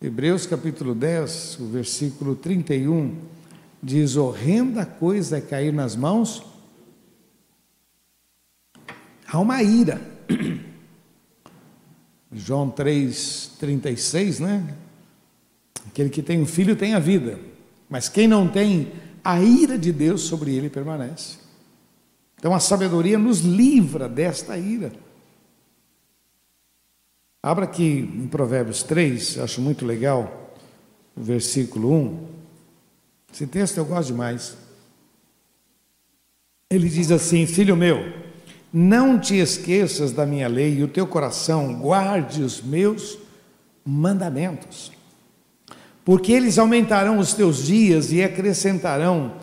Hebreus 0.00 0.46
capítulo 0.46 0.94
10, 0.94 1.58
o 1.58 1.66
versículo 1.66 2.36
31, 2.36 3.16
diz: 3.82 4.14
horrenda 4.14 4.86
coisa 4.86 5.38
é 5.38 5.40
cair 5.40 5.72
nas 5.72 5.96
mãos. 5.96 6.44
Há 9.26 9.40
uma 9.40 9.60
ira. 9.60 10.00
João 12.30 12.70
3,36, 12.70 14.38
né? 14.38 14.76
Aquele 15.88 16.10
que 16.10 16.22
tem 16.22 16.40
um 16.40 16.46
filho 16.46 16.76
tem 16.76 16.94
a 16.94 17.00
vida, 17.00 17.40
mas 17.90 18.08
quem 18.08 18.28
não 18.28 18.46
tem, 18.46 18.92
a 19.24 19.42
ira 19.42 19.76
de 19.76 19.92
Deus 19.92 20.20
sobre 20.20 20.54
ele 20.54 20.70
permanece. 20.70 21.38
Então 22.38 22.54
a 22.54 22.60
sabedoria 22.60 23.18
nos 23.18 23.40
livra 23.40 24.08
desta 24.08 24.56
ira. 24.56 24.92
Abra 27.40 27.66
aqui 27.66 28.10
em 28.16 28.26
Provérbios 28.26 28.82
3, 28.82 29.38
acho 29.38 29.60
muito 29.60 29.86
legal, 29.86 30.56
o 31.16 31.22
versículo 31.22 31.94
1. 31.94 32.26
Esse 33.32 33.46
texto 33.46 33.78
eu 33.78 33.84
gosto 33.84 34.08
demais. 34.08 34.56
Ele 36.68 36.88
diz 36.88 37.12
assim: 37.12 37.46
Filho 37.46 37.76
meu, 37.76 38.12
não 38.72 39.20
te 39.20 39.36
esqueças 39.36 40.10
da 40.10 40.26
minha 40.26 40.48
lei 40.48 40.78
e 40.78 40.82
o 40.82 40.88
teu 40.88 41.06
coração 41.06 41.78
guarde 41.78 42.42
os 42.42 42.60
meus 42.60 43.16
mandamentos, 43.86 44.90
porque 46.04 46.32
eles 46.32 46.58
aumentarão 46.58 47.20
os 47.20 47.34
teus 47.34 47.64
dias 47.64 48.10
e 48.10 48.20
acrescentarão 48.20 49.36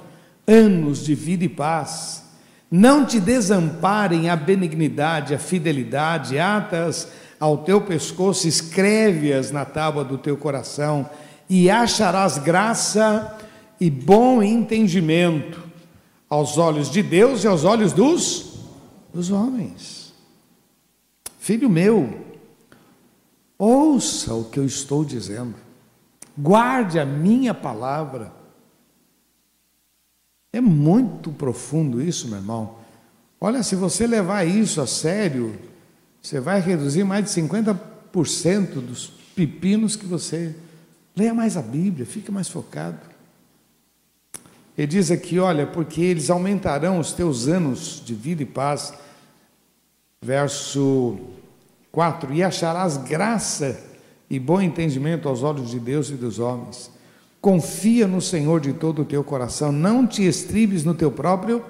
anos 0.46 1.06
de 1.06 1.16
vida 1.16 1.46
e 1.46 1.50
paz. 1.50 2.26
Não 2.70 3.06
te 3.06 3.22
desamparem 3.22 4.30
a 4.30 4.36
benignidade, 4.36 5.34
a 5.34 5.40
fidelidade, 5.40 6.38
atas 6.38 7.10
ao 7.40 7.60
teu 7.60 7.82
pescoço, 7.82 8.48
escreve-as 8.48 9.52
na 9.52 9.66
tábua 9.66 10.04
do 10.04 10.18
teu 10.18 10.38
coração, 10.38 11.10
e 11.50 11.70
acharás 11.70 12.38
graça 12.38 13.38
e 13.80 13.90
bom 13.90 14.42
entendimento 14.42 15.64
aos 16.30 16.58
olhos 16.58 16.90
de 16.90 17.04
Deus 17.04 17.44
e 17.44 17.48
aos 17.48 17.64
olhos 17.64 17.94
dos, 17.94 18.60
dos 19.14 19.32
homens. 19.32 20.14
Filho 21.40 21.70
meu, 21.70 22.26
ouça 23.58 24.34
o 24.34 24.46
que 24.46 24.60
eu 24.60 24.66
estou 24.66 25.06
dizendo, 25.06 25.56
guarde 26.38 27.00
a 27.00 27.06
minha 27.06 27.54
palavra. 27.54 28.34
É 30.52 30.60
muito 30.60 31.32
profundo 31.32 32.02
isso, 32.02 32.28
meu 32.28 32.38
irmão. 32.38 32.76
Olha, 33.40 33.62
se 33.62 33.76
você 33.76 34.08
levar 34.08 34.46
isso 34.46 34.82
a 34.82 34.88
sério, 34.88 35.60
você 36.26 36.40
vai 36.40 36.60
reduzir 36.60 37.04
mais 37.04 37.26
de 37.26 37.42
50% 37.42 38.82
dos 38.82 39.14
pepinos 39.36 39.96
que 39.96 40.08
você. 40.08 40.56
Leia 41.16 41.36
mais 41.36 41.56
a 41.56 41.62
Bíblia, 41.62 42.04
fique 42.04 42.32
mais 42.32 42.50
focado. 42.50 42.98
Ele 44.76 44.88
diz 44.88 45.12
aqui: 45.12 45.38
olha, 45.38 45.68
porque 45.68 46.02
eles 46.02 46.32
aumentarão 46.32 47.00
os 47.00 47.14
teus 47.14 47.48
anos 47.48 48.02
de 48.04 48.16
vida 48.16 48.42
e 48.42 48.46
paz. 48.46 48.92
Verso 50.20 51.20
4: 51.92 52.34
E 52.34 52.42
acharás 52.42 52.98
graça 52.98 53.80
e 54.28 54.40
bom 54.40 54.60
entendimento 54.60 55.30
aos 55.30 55.44
olhos 55.44 55.70
de 55.70 55.80
Deus 55.80 56.10
e 56.10 56.14
dos 56.14 56.40
homens. 56.40 56.90
Confia 57.40 58.08
no 58.08 58.20
Senhor 58.20 58.60
de 58.60 58.74
todo 58.74 59.04
o 59.04 59.06
teu 59.06 59.24
coração, 59.24 59.72
não 59.72 60.08
te 60.08 60.24
estribes 60.24 60.84
no 60.84 60.96
teu 60.96 61.12
próprio 61.12 61.64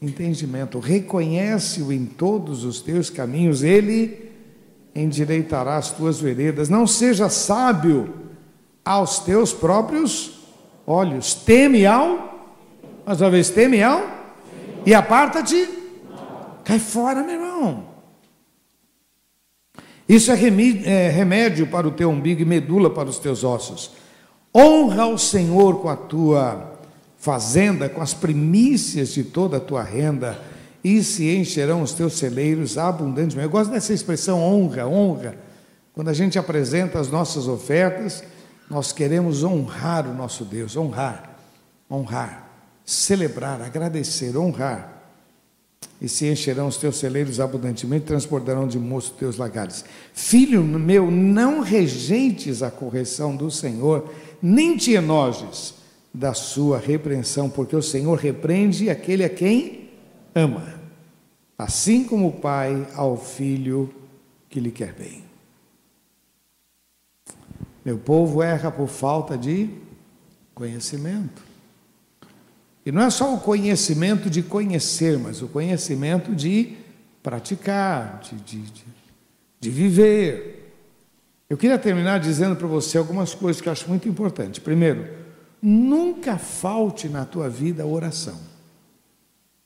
entendimento. 0.00 0.78
Reconhece-o 0.78 1.92
em 1.92 2.06
todos 2.06 2.64
os 2.64 2.80
teus 2.80 3.10
caminhos, 3.10 3.62
ele 3.62 4.30
endireitará 4.94 5.76
as 5.76 5.90
tuas 5.90 6.20
veredas. 6.20 6.68
Não 6.68 6.86
seja 6.86 7.28
sábio 7.28 8.12
aos 8.84 9.18
teus 9.20 9.52
próprios 9.52 10.40
olhos. 10.86 11.34
Teme 11.34 11.86
ao, 11.86 12.50
mais 13.04 13.20
uma 13.20 13.30
vez, 13.30 13.50
teme 13.50 13.82
ao, 13.82 14.02
e 14.86 14.94
aparta-te, 14.94 15.68
cai 16.64 16.78
fora, 16.78 17.22
meu 17.22 17.34
irmão. 17.34 17.90
Isso 20.08 20.32
é, 20.32 20.36
é 20.36 21.08
remédio 21.08 21.68
para 21.68 21.86
o 21.86 21.92
teu 21.92 22.10
umbigo 22.10 22.42
e 22.42 22.44
medula 22.44 22.90
para 22.90 23.08
os 23.08 23.18
teus 23.18 23.44
ossos. 23.44 23.92
Honra 24.52 25.06
o 25.06 25.16
Senhor 25.16 25.80
com 25.80 25.88
a 25.88 25.94
tua 25.94 26.69
fazenda 27.20 27.86
com 27.86 28.00
as 28.00 28.14
primícias 28.14 29.10
de 29.10 29.22
toda 29.22 29.58
a 29.58 29.60
tua 29.60 29.82
renda, 29.82 30.40
e 30.82 31.04
se 31.04 31.28
encherão 31.36 31.82
os 31.82 31.92
teus 31.92 32.14
celeiros 32.14 32.78
abundantemente. 32.78 33.44
Eu 33.44 33.50
gosto 33.50 33.70
dessa 33.70 33.92
expressão 33.92 34.40
honra, 34.40 34.86
honra. 34.86 35.36
Quando 35.92 36.08
a 36.08 36.14
gente 36.14 36.38
apresenta 36.38 36.98
as 36.98 37.10
nossas 37.10 37.46
ofertas, 37.46 38.24
nós 38.70 38.90
queremos 38.90 39.44
honrar 39.44 40.08
o 40.08 40.14
nosso 40.14 40.42
Deus, 40.46 40.74
honrar, 40.74 41.38
honrar, 41.90 42.48
celebrar, 42.82 43.60
agradecer, 43.60 44.34
honrar. 44.38 44.96
E 46.00 46.08
se 46.08 46.26
encherão 46.26 46.68
os 46.68 46.78
teus 46.78 46.96
celeiros 46.96 47.38
abundantemente, 47.38 48.06
transbordarão 48.06 48.66
de 48.66 48.78
moço 48.78 49.12
teus 49.18 49.36
lagares. 49.36 49.84
Filho 50.14 50.64
meu, 50.64 51.10
não 51.10 51.60
rejeites 51.60 52.62
a 52.62 52.70
correção 52.70 53.36
do 53.36 53.50
Senhor, 53.50 54.10
nem 54.40 54.78
te 54.78 54.92
enojes 54.92 55.79
da 56.12 56.34
sua 56.34 56.78
repreensão, 56.78 57.48
porque 57.48 57.74
o 57.74 57.82
Senhor 57.82 58.18
repreende 58.18 58.90
aquele 58.90 59.24
a 59.24 59.28
quem 59.28 59.90
ama, 60.34 60.74
assim 61.56 62.04
como 62.04 62.28
o 62.28 62.32
pai 62.32 62.86
ao 62.94 63.16
filho 63.16 63.92
que 64.48 64.58
lhe 64.58 64.70
quer 64.70 64.92
bem. 64.92 65.24
Meu 67.84 67.96
povo 67.98 68.42
erra 68.42 68.70
por 68.70 68.88
falta 68.88 69.38
de 69.38 69.70
conhecimento. 70.54 71.42
E 72.84 72.92
não 72.92 73.02
é 73.02 73.10
só 73.10 73.34
o 73.34 73.40
conhecimento 73.40 74.28
de 74.28 74.42
conhecer, 74.42 75.18
mas 75.18 75.40
o 75.42 75.48
conhecimento 75.48 76.34
de 76.34 76.76
praticar, 77.22 78.20
de, 78.20 78.36
de, 78.36 78.60
de, 78.70 78.84
de 79.60 79.70
viver. 79.70 80.74
Eu 81.48 81.56
queria 81.56 81.78
terminar 81.78 82.18
dizendo 82.20 82.56
para 82.56 82.66
você 82.66 82.98
algumas 82.98 83.34
coisas 83.34 83.60
que 83.60 83.68
eu 83.68 83.72
acho 83.72 83.88
muito 83.88 84.08
importantes. 84.08 84.58
Primeiro, 84.58 85.19
Nunca 85.62 86.38
falte 86.38 87.08
na 87.08 87.24
tua 87.24 87.48
vida 87.48 87.86
oração. 87.86 88.36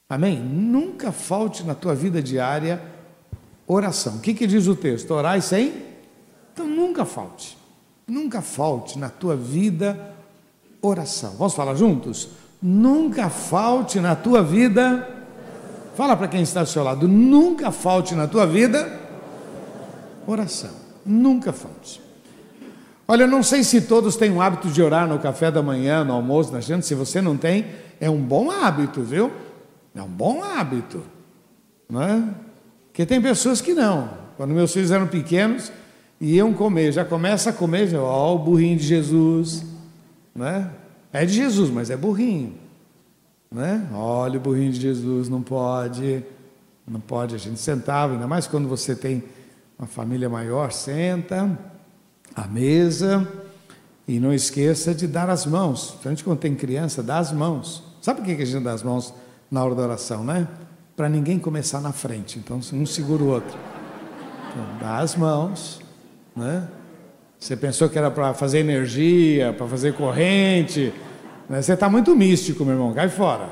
Amém? 0.08 0.38
Nunca 0.38 1.12
falte 1.12 1.62
na 1.62 1.74
tua 1.74 1.94
vida 1.94 2.22
diária 2.22 2.82
oração. 3.66 4.16
O 4.16 4.20
que, 4.20 4.34
que 4.34 4.46
diz 4.46 4.66
o 4.66 4.74
texto? 4.76 5.10
Orai 5.12 5.40
sem? 5.40 5.72
Então 6.52 6.66
nunca 6.66 7.04
falte. 7.04 7.56
Nunca 8.06 8.42
falte 8.42 8.98
na 8.98 9.08
tua 9.08 9.34
vida 9.34 10.14
oração. 10.82 11.34
Vamos 11.38 11.54
falar 11.54 11.74
juntos? 11.74 12.28
Nunca 12.60 13.30
falte 13.30 14.00
na 14.00 14.14
tua 14.14 14.42
vida. 14.42 15.08
Fala 15.96 16.16
para 16.16 16.28
quem 16.28 16.42
está 16.42 16.60
ao 16.60 16.66
seu 16.66 16.82
lado. 16.82 17.08
Nunca 17.08 17.70
falte 17.70 18.14
na 18.14 18.26
tua 18.26 18.46
vida 18.46 19.00
oração. 20.26 20.70
Nunca 21.04 21.52
falte. 21.52 22.03
Olha, 23.06 23.24
eu 23.24 23.28
não 23.28 23.42
sei 23.42 23.62
se 23.62 23.82
todos 23.82 24.16
têm 24.16 24.30
o 24.32 24.40
hábito 24.40 24.68
de 24.68 24.82
orar 24.82 25.06
no 25.06 25.18
café 25.18 25.50
da 25.50 25.62
manhã, 25.62 26.02
no 26.02 26.14
almoço, 26.14 26.52
na 26.52 26.60
janta. 26.60 26.82
Se 26.82 26.94
você 26.94 27.20
não 27.20 27.36
tem, 27.36 27.66
é 28.00 28.08
um 28.08 28.20
bom 28.20 28.50
hábito, 28.50 29.02
viu? 29.02 29.30
É 29.94 30.02
um 30.02 30.08
bom 30.08 30.42
hábito, 30.42 31.02
não 31.88 32.02
é? 32.02 32.24
Porque 32.86 33.04
tem 33.04 33.20
pessoas 33.20 33.60
que 33.60 33.74
não. 33.74 34.08
Quando 34.36 34.52
meus 34.52 34.72
filhos 34.72 34.90
eram 34.90 35.06
pequenos, 35.06 35.70
iam 36.20 36.52
comer, 36.54 36.92
já 36.92 37.04
começa 37.04 37.50
a 37.50 37.52
comer, 37.52 37.88
já, 37.88 38.00
ó, 38.00 38.34
o 38.34 38.38
burrinho 38.38 38.78
de 38.78 38.84
Jesus, 38.84 39.64
né? 40.34 40.70
É 41.12 41.24
de 41.26 41.34
Jesus, 41.34 41.70
mas 41.70 41.90
é 41.90 41.96
burrinho, 41.96 42.54
né? 43.52 43.86
Olha 43.92 44.38
o 44.38 44.40
burrinho 44.40 44.72
de 44.72 44.80
Jesus, 44.80 45.28
não 45.28 45.42
pode, 45.42 46.24
não 46.88 47.00
pode. 47.00 47.34
A 47.34 47.38
gente 47.38 47.60
sentava, 47.60 48.14
ainda 48.14 48.26
mais 48.26 48.46
quando 48.46 48.66
você 48.66 48.96
tem 48.96 49.22
uma 49.78 49.86
família 49.86 50.28
maior, 50.28 50.72
senta 50.72 51.56
à 52.34 52.46
mesa 52.46 53.26
e 54.06 54.18
não 54.20 54.32
esqueça 54.32 54.94
de 54.94 55.06
dar 55.06 55.30
as 55.30 55.46
mãos. 55.46 55.96
Frente 56.02 56.22
quando 56.22 56.38
tem 56.38 56.54
criança, 56.54 57.02
dá 57.02 57.18
as 57.18 57.32
mãos. 57.32 57.82
Sabe 58.00 58.20
por 58.20 58.26
que 58.26 58.42
a 58.42 58.44
gente 58.44 58.62
dá 58.62 58.72
as 58.72 58.82
mãos 58.82 59.14
na 59.50 59.64
hora 59.64 59.74
da 59.74 59.82
oração, 59.82 60.24
né? 60.24 60.46
Para 60.96 61.08
ninguém 61.08 61.38
começar 61.38 61.80
na 61.80 61.92
frente. 61.92 62.38
Então 62.38 62.60
um 62.72 62.86
segura 62.86 63.22
o 63.22 63.28
outro. 63.28 63.56
Então, 64.50 64.66
dá 64.80 64.98
as 64.98 65.16
mãos, 65.16 65.80
né? 66.36 66.68
Você 67.38 67.56
pensou 67.56 67.88
que 67.88 67.98
era 67.98 68.10
para 68.10 68.32
fazer 68.32 68.60
energia, 68.60 69.52
para 69.52 69.66
fazer 69.66 69.94
corrente. 69.94 70.94
Né? 71.48 71.60
Você 71.60 71.74
está 71.74 71.90
muito 71.90 72.14
místico, 72.14 72.64
meu 72.64 72.74
irmão. 72.74 72.94
Cai 72.94 73.08
fora. 73.08 73.50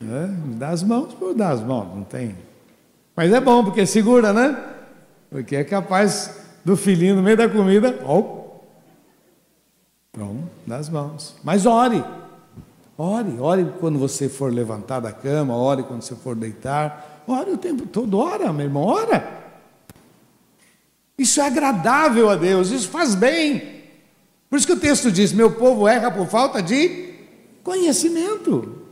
Né? 0.00 0.36
Dá 0.56 0.68
as 0.68 0.82
mãos 0.82 1.14
por 1.14 1.34
dar 1.34 1.50
as 1.50 1.60
mãos, 1.60 1.94
não 1.94 2.04
tem. 2.04 2.36
Mas 3.16 3.32
é 3.32 3.40
bom, 3.40 3.64
porque 3.64 3.86
segura, 3.86 4.32
né? 4.32 4.56
Porque 5.30 5.56
é 5.56 5.64
capaz 5.64 6.43
do 6.64 6.76
filhinho 6.76 7.16
no 7.16 7.22
meio 7.22 7.36
da 7.36 7.48
comida, 7.48 8.00
ó, 8.04 8.22
pronto, 10.10 10.50
nas 10.66 10.88
mãos. 10.88 11.34
Mas 11.44 11.66
ore, 11.66 12.02
ore, 12.96 13.36
ore 13.38 13.72
quando 13.78 13.98
você 13.98 14.28
for 14.28 14.52
levantar 14.52 15.00
da 15.00 15.12
cama, 15.12 15.56
ore 15.56 15.82
quando 15.82 16.02
você 16.02 16.14
for 16.14 16.34
deitar, 16.34 17.22
ore 17.26 17.50
o 17.50 17.58
tempo 17.58 17.86
todo, 17.86 18.18
ora, 18.18 18.52
meu 18.52 18.66
irmão, 18.66 18.84
ora. 18.84 19.44
Isso 21.18 21.40
é 21.40 21.46
agradável 21.46 22.30
a 22.30 22.36
Deus, 22.36 22.70
isso 22.70 22.88
faz 22.88 23.14
bem. 23.14 23.74
Por 24.48 24.56
isso 24.56 24.66
que 24.66 24.72
o 24.72 24.80
texto 24.80 25.10
diz: 25.12 25.32
Meu 25.32 25.52
povo 25.52 25.86
erra 25.86 26.10
por 26.10 26.26
falta 26.26 26.62
de 26.62 27.14
conhecimento. 27.62 28.82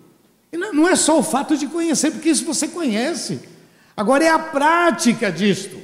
E 0.52 0.56
não 0.56 0.88
é 0.88 0.94
só 0.94 1.18
o 1.18 1.22
fato 1.22 1.56
de 1.56 1.66
conhecer, 1.66 2.10
porque 2.10 2.28
isso 2.28 2.44
você 2.44 2.68
conhece. 2.68 3.40
Agora 3.96 4.24
é 4.24 4.28
a 4.28 4.38
prática 4.38 5.32
disto. 5.32 5.81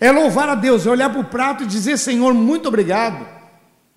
É 0.00 0.12
louvar 0.12 0.48
a 0.48 0.54
Deus, 0.54 0.86
é 0.86 0.90
olhar 0.90 1.10
para 1.10 1.20
o 1.20 1.24
prato 1.24 1.62
e 1.62 1.66
dizer: 1.66 1.98
Senhor, 1.98 2.34
muito 2.34 2.68
obrigado. 2.68 3.26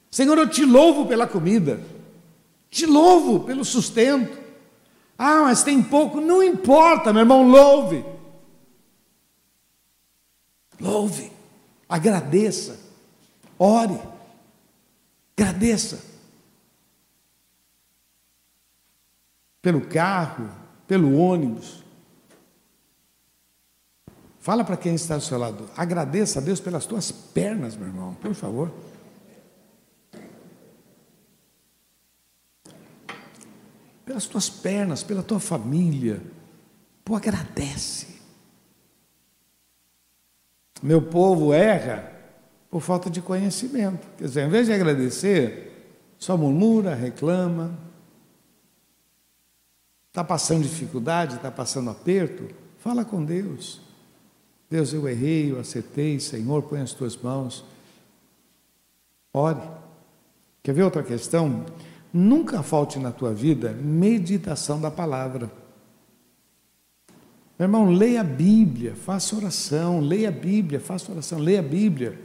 Senhor, 0.10 0.38
eu 0.38 0.50
te 0.50 0.66
louvo 0.66 1.06
pela 1.06 1.28
comida, 1.28 1.80
te 2.70 2.86
louvo 2.86 3.42
pelo 3.42 3.64
sustento. 3.64 4.38
Ah, 5.18 5.42
mas 5.44 5.64
tem 5.64 5.84
pouco, 5.84 6.22
não 6.22 6.42
importa, 6.42 7.12
meu 7.12 7.22
irmão, 7.22 7.48
louve. 7.48 8.06
Louve, 10.80 11.30
agradeça, 11.90 12.80
ore, 13.58 14.00
agradeça. 15.38 16.08
Pelo 19.62 19.82
carro, 19.82 20.50
pelo 20.88 21.18
ônibus, 21.18 21.84
Fala 24.40 24.64
para 24.64 24.78
quem 24.78 24.96
está 24.96 25.16
ao 25.16 25.22
seu 25.22 25.38
lado. 25.38 25.70
Agradeça 25.76 26.40
a 26.40 26.42
Deus 26.42 26.60
pelas 26.60 26.86
tuas 26.86 27.12
pernas, 27.12 27.76
meu 27.76 27.88
irmão, 27.88 28.14
por 28.16 28.34
favor. 28.34 28.72
Pelas 34.06 34.26
tuas 34.26 34.50
pernas, 34.50 35.04
pela 35.04 35.22
tua 35.22 35.40
família. 35.40 36.22
Pô, 37.04 37.16
agradece. 37.16 38.20
Meu 40.82 41.02
povo 41.02 41.54
erra 41.54 42.14
por 42.72 42.80
falta 42.80 43.10
de 43.10 43.22
conhecimento. 43.22 44.08
Quer 44.18 44.24
dizer, 44.24 44.48
em 44.48 44.50
vez 44.50 44.68
de 44.68 44.74
agradecer, 44.74 45.70
só 46.18 46.38
murmura, 46.38 46.96
reclama. 46.96 47.78
Está 50.08 50.24
passando 50.24 50.64
dificuldade, 50.64 51.36
está 51.36 51.52
passando 51.52 51.90
aperto? 51.90 52.48
Fala 52.78 53.04
com 53.04 53.24
Deus. 53.24 53.89
Deus, 54.70 54.94
eu 54.94 55.08
errei, 55.10 55.52
eu 55.52 55.60
acertei, 55.60 56.20
Senhor, 56.20 56.62
põe 56.64 56.82
as 56.82 56.94
tuas 56.94 57.18
mãos. 57.18 57.66
Ore. 59.34 59.62
Quer 60.62 60.74
ver 60.74 60.84
outra 60.84 61.02
questão? 61.02 61.66
Nunca 62.14 62.62
falte 62.62 63.00
na 63.00 63.12
tua 63.12 63.34
vida 63.34 63.72
meditação 63.72 64.80
da 64.80 64.92
palavra. 64.92 65.52
Meu 67.58 67.66
irmão, 67.66 67.92
leia 67.92 68.22
a 68.22 68.24
Bíblia, 68.24 68.96
faça 68.96 69.36
oração, 69.36 70.00
leia 70.00 70.30
a 70.30 70.32
Bíblia, 70.32 70.80
faça 70.80 71.12
oração, 71.12 71.40
leia 71.40 71.60
a 71.60 71.64
Bíblia. 71.64 72.18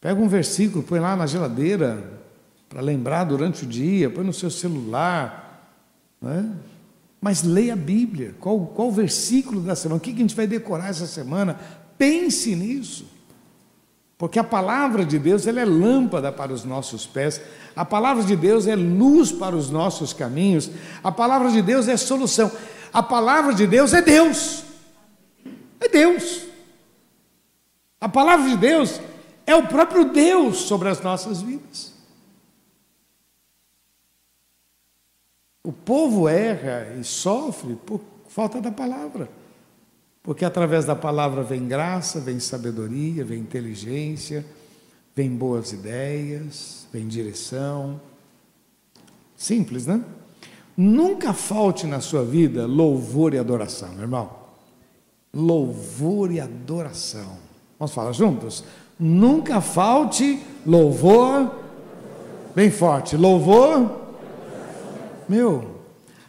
Pega 0.00 0.20
um 0.20 0.28
versículo, 0.28 0.82
põe 0.82 1.00
lá 1.00 1.16
na 1.16 1.26
geladeira, 1.26 2.20
para 2.68 2.82
lembrar 2.82 3.24
durante 3.24 3.64
o 3.64 3.66
dia, 3.66 4.10
põe 4.10 4.24
no 4.24 4.32
seu 4.32 4.50
celular. 4.50 5.72
Né? 6.20 6.54
Mas 7.24 7.42
leia 7.42 7.72
a 7.72 7.76
Bíblia. 7.76 8.34
Qual, 8.38 8.66
qual 8.66 8.88
o 8.88 8.92
versículo 8.92 9.58
da 9.58 9.74
semana? 9.74 9.96
O 9.96 10.00
que 10.00 10.10
a 10.10 10.14
gente 10.14 10.36
vai 10.36 10.46
decorar 10.46 10.90
essa 10.90 11.06
semana? 11.06 11.58
Pense 11.96 12.54
nisso. 12.54 13.06
Porque 14.18 14.38
a 14.38 14.44
palavra 14.44 15.06
de 15.06 15.18
Deus 15.18 15.46
ela 15.46 15.58
é 15.58 15.64
lâmpada 15.64 16.30
para 16.30 16.52
os 16.52 16.64
nossos 16.64 17.06
pés, 17.06 17.40
a 17.74 17.82
palavra 17.82 18.22
de 18.24 18.36
Deus 18.36 18.66
é 18.66 18.76
luz 18.76 19.32
para 19.32 19.56
os 19.56 19.70
nossos 19.70 20.12
caminhos, 20.12 20.70
a 21.02 21.10
palavra 21.10 21.50
de 21.50 21.62
Deus 21.62 21.88
é 21.88 21.96
solução. 21.96 22.52
A 22.92 23.02
palavra 23.02 23.54
de 23.54 23.66
Deus 23.66 23.94
é 23.94 24.02
Deus. 24.02 24.62
É 25.80 25.88
Deus. 25.88 26.42
A 27.98 28.06
palavra 28.06 28.50
de 28.50 28.58
Deus 28.58 29.00
é 29.46 29.56
o 29.56 29.66
próprio 29.66 30.12
Deus 30.12 30.58
sobre 30.58 30.90
as 30.90 31.00
nossas 31.00 31.40
vidas. 31.40 31.93
O 35.64 35.72
povo 35.72 36.28
erra 36.28 36.94
e 37.00 37.02
sofre 37.02 37.74
por 37.74 38.02
falta 38.28 38.60
da 38.60 38.70
palavra. 38.70 39.30
Porque 40.22 40.44
através 40.44 40.84
da 40.84 40.94
palavra 40.94 41.42
vem 41.42 41.66
graça, 41.66 42.20
vem 42.20 42.38
sabedoria, 42.38 43.24
vem 43.24 43.40
inteligência, 43.40 44.44
vem 45.16 45.30
boas 45.30 45.72
ideias, 45.72 46.86
vem 46.92 47.08
direção. 47.08 47.98
Simples, 49.36 49.86
né? 49.86 50.04
Nunca 50.76 51.32
falte 51.32 51.86
na 51.86 52.00
sua 52.00 52.24
vida 52.24 52.66
louvor 52.66 53.32
e 53.32 53.38
adoração, 53.38 53.88
meu 53.90 54.02
irmão. 54.02 54.30
Louvor 55.32 56.30
e 56.30 56.40
adoração. 56.40 57.38
Vamos 57.78 57.94
falar 57.94 58.12
juntos? 58.12 58.64
Nunca 58.98 59.62
falte 59.62 60.42
louvor, 60.66 61.54
bem 62.54 62.70
forte, 62.70 63.16
louvor. 63.16 64.03
Meu, 65.28 65.80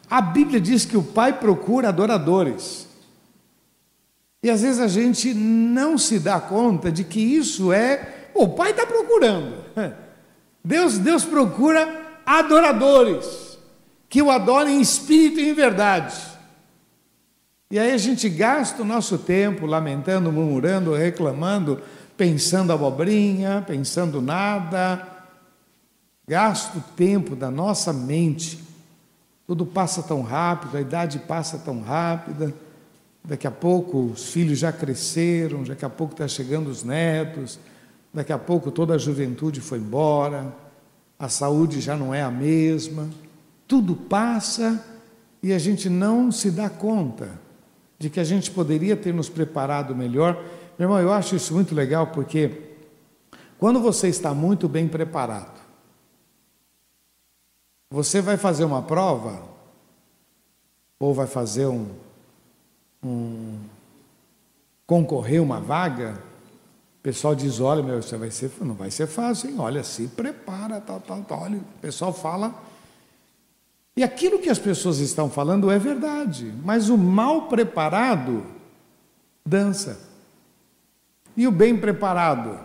a 0.09 0.21
Bíblia 0.21 0.59
diz 0.59 0.85
que 0.85 0.97
o 0.97 1.03
Pai 1.03 1.39
procura 1.39 1.89
adoradores. 1.89 2.87
E 4.43 4.49
às 4.49 4.61
vezes 4.61 4.79
a 4.79 4.87
gente 4.87 5.33
não 5.33 5.97
se 5.97 6.19
dá 6.19 6.39
conta 6.39 6.91
de 6.91 7.03
que 7.03 7.19
isso 7.19 7.73
é. 7.73 8.29
O 8.33 8.49
Pai 8.49 8.71
está 8.71 8.85
procurando. 8.85 9.55
Deus, 10.63 10.97
Deus 10.97 11.23
procura 11.23 12.19
adoradores 12.25 13.57
que 14.09 14.21
o 14.21 14.31
adorem 14.31 14.77
em 14.77 14.81
espírito 14.81 15.39
e 15.39 15.49
em 15.49 15.53
verdade. 15.53 16.15
E 17.69 17.77
aí 17.77 17.91
a 17.91 17.97
gente 17.97 18.29
gasta 18.29 18.81
o 18.81 18.85
nosso 18.85 19.17
tempo 19.17 19.65
lamentando, 19.65 20.31
murmurando, 20.31 20.93
reclamando, 20.93 21.81
pensando 22.15 22.71
abobrinha, 22.71 23.63
pensando 23.67 24.21
nada. 24.21 25.05
Gasta 26.27 26.77
o 26.77 26.81
tempo 26.95 27.35
da 27.35 27.51
nossa 27.51 27.91
mente. 27.91 28.64
Tudo 29.47 29.65
passa 29.65 30.01
tão 30.01 30.21
rápido, 30.21 30.77
a 30.77 30.81
idade 30.81 31.19
passa 31.19 31.57
tão 31.57 31.81
rápida. 31.81 32.53
Daqui 33.23 33.47
a 33.47 33.51
pouco 33.51 34.11
os 34.13 34.29
filhos 34.29 34.59
já 34.59 34.71
cresceram, 34.71 35.63
daqui 35.63 35.85
a 35.85 35.89
pouco 35.89 36.13
está 36.13 36.27
chegando 36.27 36.69
os 36.69 36.83
netos, 36.83 37.59
daqui 38.13 38.31
a 38.31 38.37
pouco 38.37 38.71
toda 38.71 38.93
a 38.93 38.97
juventude 38.97 39.61
foi 39.61 39.79
embora, 39.79 40.53
a 41.17 41.27
saúde 41.27 41.81
já 41.81 41.95
não 41.95 42.13
é 42.13 42.21
a 42.21 42.29
mesma 42.29 43.09
tudo 43.67 43.95
passa 43.95 44.83
e 45.41 45.53
a 45.53 45.59
gente 45.59 45.89
não 45.89 46.31
se 46.31 46.51
dá 46.51 46.69
conta 46.69 47.39
de 47.97 48.09
que 48.09 48.19
a 48.19 48.23
gente 48.23 48.51
poderia 48.51 48.95
ter 48.95 49.13
nos 49.13 49.29
preparado 49.29 49.95
melhor. 49.95 50.35
Meu 50.77 50.87
irmão, 50.87 50.99
eu 50.99 51.11
acho 51.11 51.35
isso 51.35 51.53
muito 51.53 51.73
legal 51.73 52.07
porque 52.07 52.51
quando 53.57 53.79
você 53.79 54.07
está 54.07 54.33
muito 54.33 54.67
bem 54.67 54.87
preparado, 54.87 55.59
você 57.95 58.19
vai 58.19 58.35
fazer 58.35 58.65
uma 58.65 58.81
prova 58.81 59.41
ou 60.99 61.13
vai 61.13 61.27
fazer 61.27 61.65
um, 61.65 61.87
um 63.01 63.57
concorrer 64.85 65.41
uma 65.41 65.61
vaga, 65.61 66.21
o 66.99 67.01
pessoal 67.01 67.33
diz, 67.33 67.61
olha, 67.61 67.81
meu, 67.81 68.01
você 68.01 68.17
vai 68.17 68.29
ser, 68.29 68.51
não 68.59 68.75
vai 68.75 68.91
ser 68.91 69.07
fácil, 69.07 69.49
hein? 69.49 69.55
olha, 69.59 69.81
se 69.81 70.09
prepara, 70.09 70.81
tal, 70.81 70.99
tal, 70.99 71.21
tal. 71.21 71.43
Olha, 71.43 71.57
o 71.57 71.79
pessoal 71.81 72.11
fala 72.11 72.53
e 73.95 74.03
aquilo 74.03 74.39
que 74.39 74.49
as 74.49 74.59
pessoas 74.59 74.99
estão 74.99 75.29
falando 75.29 75.71
é 75.71 75.79
verdade, 75.79 76.53
mas 76.65 76.89
o 76.89 76.97
mal 76.97 77.47
preparado 77.47 78.45
dança. 79.45 80.01
E 81.37 81.47
o 81.47 81.51
bem 81.51 81.77
preparado? 81.77 82.59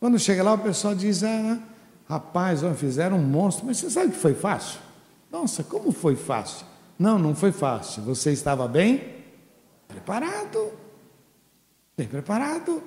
Quando 0.00 0.18
chega 0.18 0.42
lá, 0.42 0.54
o 0.54 0.58
pessoal 0.58 0.96
diz: 0.96 1.22
Ah, 1.22 1.60
rapaz, 2.10 2.60
fizeram 2.76 3.18
um 3.18 3.22
monstro, 3.22 3.64
mas 3.64 3.76
você 3.76 3.88
sabe 3.88 4.10
que 4.10 4.18
foi 4.18 4.34
fácil? 4.34 4.80
Nossa, 5.30 5.62
como 5.62 5.92
foi 5.92 6.16
fácil? 6.16 6.66
Não, 6.98 7.16
não 7.18 7.36
foi 7.36 7.52
fácil. 7.52 8.02
Você 8.02 8.32
estava 8.32 8.66
bem 8.66 9.14
preparado. 9.86 10.72
Bem 11.96 12.08
preparado. 12.08 12.82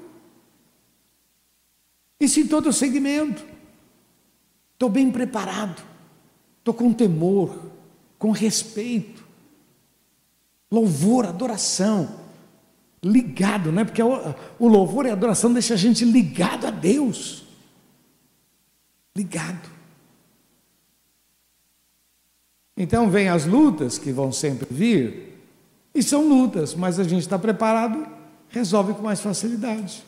Isso 2.20 2.42
em 2.42 2.48
todo 2.48 2.68
o 2.68 2.74
segmento. 2.74 3.46
Estou 4.74 4.90
bem 4.90 5.10
preparado. 5.10 5.82
Estou 6.60 6.74
com 6.74 6.92
temor, 6.92 7.58
com 8.20 8.32
respeito, 8.32 9.26
louvor, 10.72 11.26
adoração, 11.26 12.10
ligado, 13.02 13.72
né? 13.72 13.84
Porque 13.84 14.02
o 14.02 14.68
louvor 14.68 15.06
e 15.06 15.10
a 15.10 15.14
adoração 15.14 15.52
deixa 15.52 15.74
a 15.74 15.78
gente 15.78 16.04
ligado 16.06 16.68
a 16.68 16.72
Deus. 16.72 17.43
Ligado. 19.16 19.70
Então 22.76 23.10
vem 23.10 23.30
as 23.30 23.46
lutas 23.46 23.98
que 23.98 24.12
vão 24.12 24.32
sempre 24.32 24.68
vir, 24.70 25.38
e 25.94 26.02
são 26.02 26.28
lutas, 26.28 26.74
mas 26.74 27.00
a 27.00 27.04
gente 27.04 27.22
está 27.22 27.38
preparado, 27.38 28.08
resolve 28.50 28.94
com 28.94 29.04
mais 29.04 29.22
facilidade. 29.22 30.04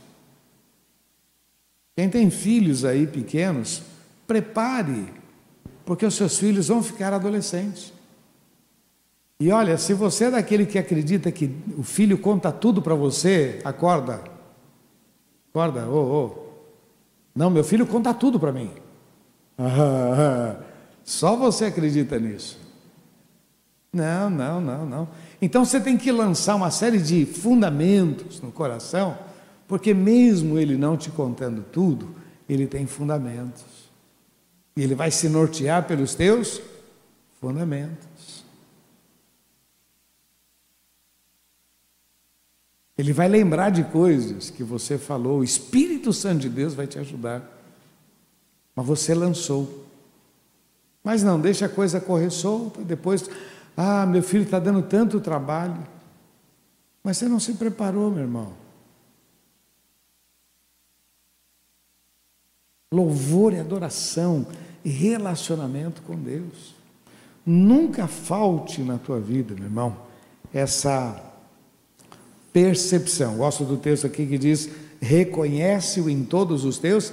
Quem 1.96 2.10
tem 2.10 2.30
filhos 2.30 2.84
aí 2.84 3.06
pequenos, 3.06 3.84
prepare 4.26 5.14
porque 5.86 6.06
os 6.06 6.16
seus 6.16 6.38
filhos 6.38 6.68
vão 6.68 6.82
ficar 6.82 7.14
adolescentes. 7.14 7.94
E 9.40 9.52
olha, 9.52 9.78
se 9.78 9.94
você 9.94 10.26
é 10.26 10.32
daquele 10.32 10.66
que 10.66 10.80
acredita 10.80 11.32
que 11.32 11.56
o 11.78 11.84
filho 11.84 12.18
conta 12.18 12.52
tudo 12.52 12.82
para 12.82 12.96
você, 12.96 13.62
acorda. 13.64 14.24
Acorda, 15.50 15.88
ô, 15.88 15.94
oh, 15.94 16.26
oh. 16.26 16.46
Não, 17.36 17.50
meu 17.50 17.64
filho 17.64 17.86
conta 17.86 18.14
tudo 18.14 18.40
para 18.40 18.52
mim. 18.52 18.72
Só 21.04 21.36
você 21.36 21.66
acredita 21.66 22.20
nisso. 22.20 22.60
Não, 23.94 24.30
não, 24.30 24.60
não, 24.60 24.86
não. 24.86 25.10
Então 25.42 25.64
você 25.64 25.80
tem 25.80 25.98
que 25.98 26.12
lançar 26.12 26.56
uma 26.56 26.70
série 26.70 26.98
de 26.98 27.26
fundamentos 27.26 28.42
no 28.42 28.52
coração, 28.52 29.18
porque 29.68 29.94
mesmo 29.94 30.60
ele 30.60 30.78
não 30.78 30.98
te 30.98 31.10
contando 31.10 31.64
tudo, 31.72 32.14
ele 32.48 32.68
tem 32.68 32.86
fundamentos. 32.86 33.64
E 34.76 34.84
ele 34.84 34.96
vai 34.96 35.10
se 35.12 35.30
nortear 35.30 35.88
pelos 35.88 36.14
teus 36.14 36.62
fundamentos. 37.40 38.44
Ele 42.98 43.12
vai 43.12 43.28
lembrar 43.28 43.70
de 43.70 43.84
coisas 43.84 44.50
que 44.50 44.64
você 44.64 44.98
falou, 44.98 45.40
o 45.40 45.44
Espírito 45.44 46.14
Santo 46.14 46.40
de 46.40 46.50
Deus 46.50 46.74
vai 46.74 46.88
te 46.88 46.98
ajudar. 46.98 47.55
Mas 48.76 48.86
você 48.86 49.14
lançou. 49.14 49.86
Mas 51.04 51.24
não, 51.24 51.40
deixa 51.40 51.68
a 51.68 51.70
coisa 51.70 52.02
correr 52.02 52.30
solta, 52.30 52.84
depois, 52.84 53.30
ah, 53.78 54.06
meu 54.06 54.24
filho 54.24 54.44
está 54.44 54.60
dando 54.60 54.82
tanto 54.82 55.20
trabalho. 55.20 55.86
Mas 57.04 57.18
você 57.18 57.30
não 57.30 57.40
se 57.40 57.54
preparou, 57.54 58.10
meu 58.10 58.24
irmão. 58.24 58.54
Louvor 62.92 63.54
e 63.54 63.60
adoração 63.60 64.48
relacionamento 64.90 66.02
com 66.02 66.16
Deus. 66.16 66.76
Nunca 67.46 68.08
falte 68.08 68.82
na 68.82 68.98
tua 68.98 69.20
vida, 69.20 69.54
meu 69.54 69.66
irmão, 69.66 69.98
essa 70.54 71.22
percepção. 72.52 73.38
Gosto 73.38 73.64
do 73.64 73.78
texto 73.78 74.08
aqui 74.08 74.26
que 74.26 74.38
diz: 74.38 74.70
reconhece-o 75.00 76.10
em 76.10 76.24
todos 76.24 76.64
os 76.64 76.78
teus, 76.78 77.12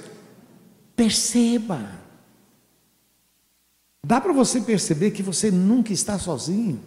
perceba. 0.96 2.00
Dá 4.04 4.20
para 4.20 4.32
você 4.32 4.60
perceber 4.60 5.12
que 5.12 5.22
você 5.22 5.50
nunca 5.50 5.92
está 5.92 6.18
sozinho. 6.18 6.80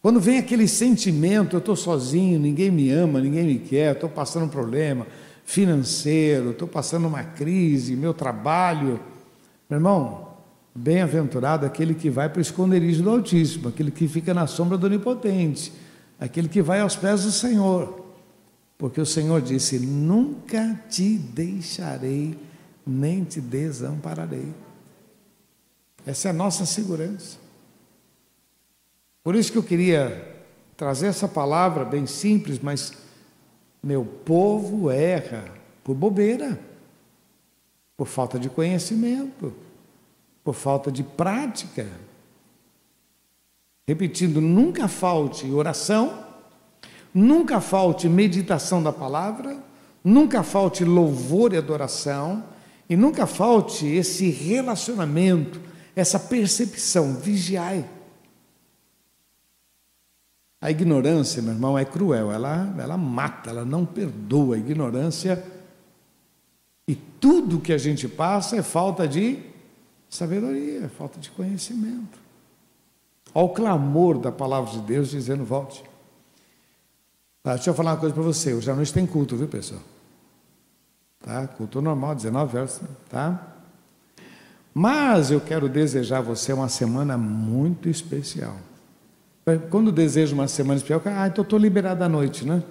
Quando 0.00 0.20
vem 0.20 0.38
aquele 0.38 0.66
sentimento, 0.66 1.54
eu 1.54 1.58
estou 1.58 1.76
sozinho, 1.76 2.38
ninguém 2.38 2.70
me 2.70 2.90
ama, 2.90 3.20
ninguém 3.20 3.44
me 3.44 3.58
quer, 3.58 3.94
estou 3.94 4.08
passando 4.08 4.46
um 4.46 4.48
problema 4.48 5.06
financeiro, 5.44 6.50
estou 6.50 6.66
passando 6.66 7.06
uma 7.06 7.22
crise, 7.22 7.94
meu 7.94 8.14
trabalho. 8.14 9.00
Meu 9.68 9.78
irmão, 9.78 10.28
bem-aventurado 10.74 11.66
aquele 11.66 11.94
que 11.94 12.10
vai 12.10 12.28
para 12.28 12.38
o 12.38 12.42
esconderijo 12.42 13.02
do 13.02 13.10
Altíssimo, 13.10 13.68
aquele 13.68 13.90
que 13.90 14.08
fica 14.08 14.32
na 14.32 14.46
sombra 14.46 14.76
do 14.78 14.86
Onipotente, 14.86 15.72
aquele 16.18 16.48
que 16.48 16.62
vai 16.62 16.80
aos 16.80 16.96
pés 16.96 17.24
do 17.24 17.30
Senhor. 17.30 18.04
Porque 18.78 19.00
o 19.00 19.06
Senhor 19.06 19.40
disse: 19.40 19.78
Nunca 19.78 20.80
te 20.90 21.16
deixarei, 21.16 22.36
nem 22.86 23.24
te 23.24 23.40
desampararei. 23.40 24.52
Essa 26.06 26.28
é 26.28 26.30
a 26.30 26.34
nossa 26.34 26.66
segurança. 26.66 27.38
Por 29.22 29.36
isso 29.36 29.52
que 29.52 29.58
eu 29.58 29.62
queria 29.62 30.44
trazer 30.76 31.06
essa 31.06 31.28
palavra 31.28 31.84
bem 31.84 32.06
simples, 32.06 32.58
mas 32.58 32.92
meu 33.82 34.04
povo 34.04 34.90
erra 34.90 35.44
por 35.84 35.94
bobeira, 35.94 36.58
por 37.96 38.06
falta 38.06 38.38
de 38.38 38.48
conhecimento, 38.48 39.54
por 40.42 40.54
falta 40.54 40.90
de 40.90 41.04
prática. 41.04 41.86
Repetindo, 43.86 44.40
nunca 44.40 44.88
falte 44.88 45.50
oração, 45.52 46.26
nunca 47.14 47.60
falte 47.60 48.08
meditação 48.08 48.82
da 48.82 48.92
palavra, 48.92 49.62
nunca 50.02 50.42
falte 50.42 50.84
louvor 50.84 51.52
e 51.52 51.56
adoração, 51.56 52.44
e 52.88 52.96
nunca 52.96 53.26
falte 53.26 53.86
esse 53.86 54.30
relacionamento, 54.30 55.60
essa 55.94 56.18
percepção, 56.18 57.16
vigiai. 57.16 57.88
A 60.60 60.70
ignorância, 60.70 61.42
meu 61.42 61.54
irmão, 61.54 61.76
é 61.78 61.84
cruel, 61.84 62.30
ela, 62.30 62.74
ela 62.78 62.96
mata, 62.96 63.50
ela 63.50 63.64
não 63.64 63.84
perdoa. 63.84 64.54
A 64.54 64.58
ignorância 64.58 65.42
e 66.86 66.94
tudo 66.94 67.60
que 67.60 67.72
a 67.72 67.78
gente 67.78 68.06
passa 68.06 68.56
é 68.56 68.62
falta 68.62 69.08
de 69.08 69.38
sabedoria, 70.08 70.84
é 70.84 70.88
falta 70.88 71.18
de 71.18 71.30
conhecimento. 71.30 72.20
Ao 73.34 73.48
clamor 73.48 74.18
da 74.18 74.30
palavra 74.30 74.70
de 74.70 74.80
Deus 74.80 75.10
dizendo: 75.10 75.44
volte. 75.44 75.82
Tá, 77.42 77.54
deixa 77.54 77.70
eu 77.70 77.74
falar 77.74 77.92
uma 77.92 77.96
coisa 77.96 78.14
para 78.14 78.22
você. 78.22 78.54
Hoje 78.54 78.70
à 78.70 78.74
noite 78.74 78.92
tem 78.92 79.04
culto, 79.04 79.36
viu, 79.36 79.48
pessoal? 79.48 79.80
Tá? 81.22 81.46
Culto 81.46 81.80
normal, 81.80 82.14
19 82.14 82.56
horas, 82.58 82.80
tá? 83.08 83.48
Mas 84.74 85.30
eu 85.30 85.40
quero 85.40 85.68
desejar 85.68 86.18
a 86.18 86.22
você 86.22 86.52
uma 86.52 86.68
semana 86.68 87.16
muito 87.16 87.88
especial. 87.88 88.56
Quando 89.70 89.92
desejo 89.92 90.34
uma 90.34 90.48
semana 90.48 90.76
especial, 90.76 91.02
ah, 91.04 91.26
então 91.26 91.42
estou 91.42 91.58
liberado 91.58 92.02
à 92.02 92.08
noite, 92.08 92.46
né? 92.46 92.62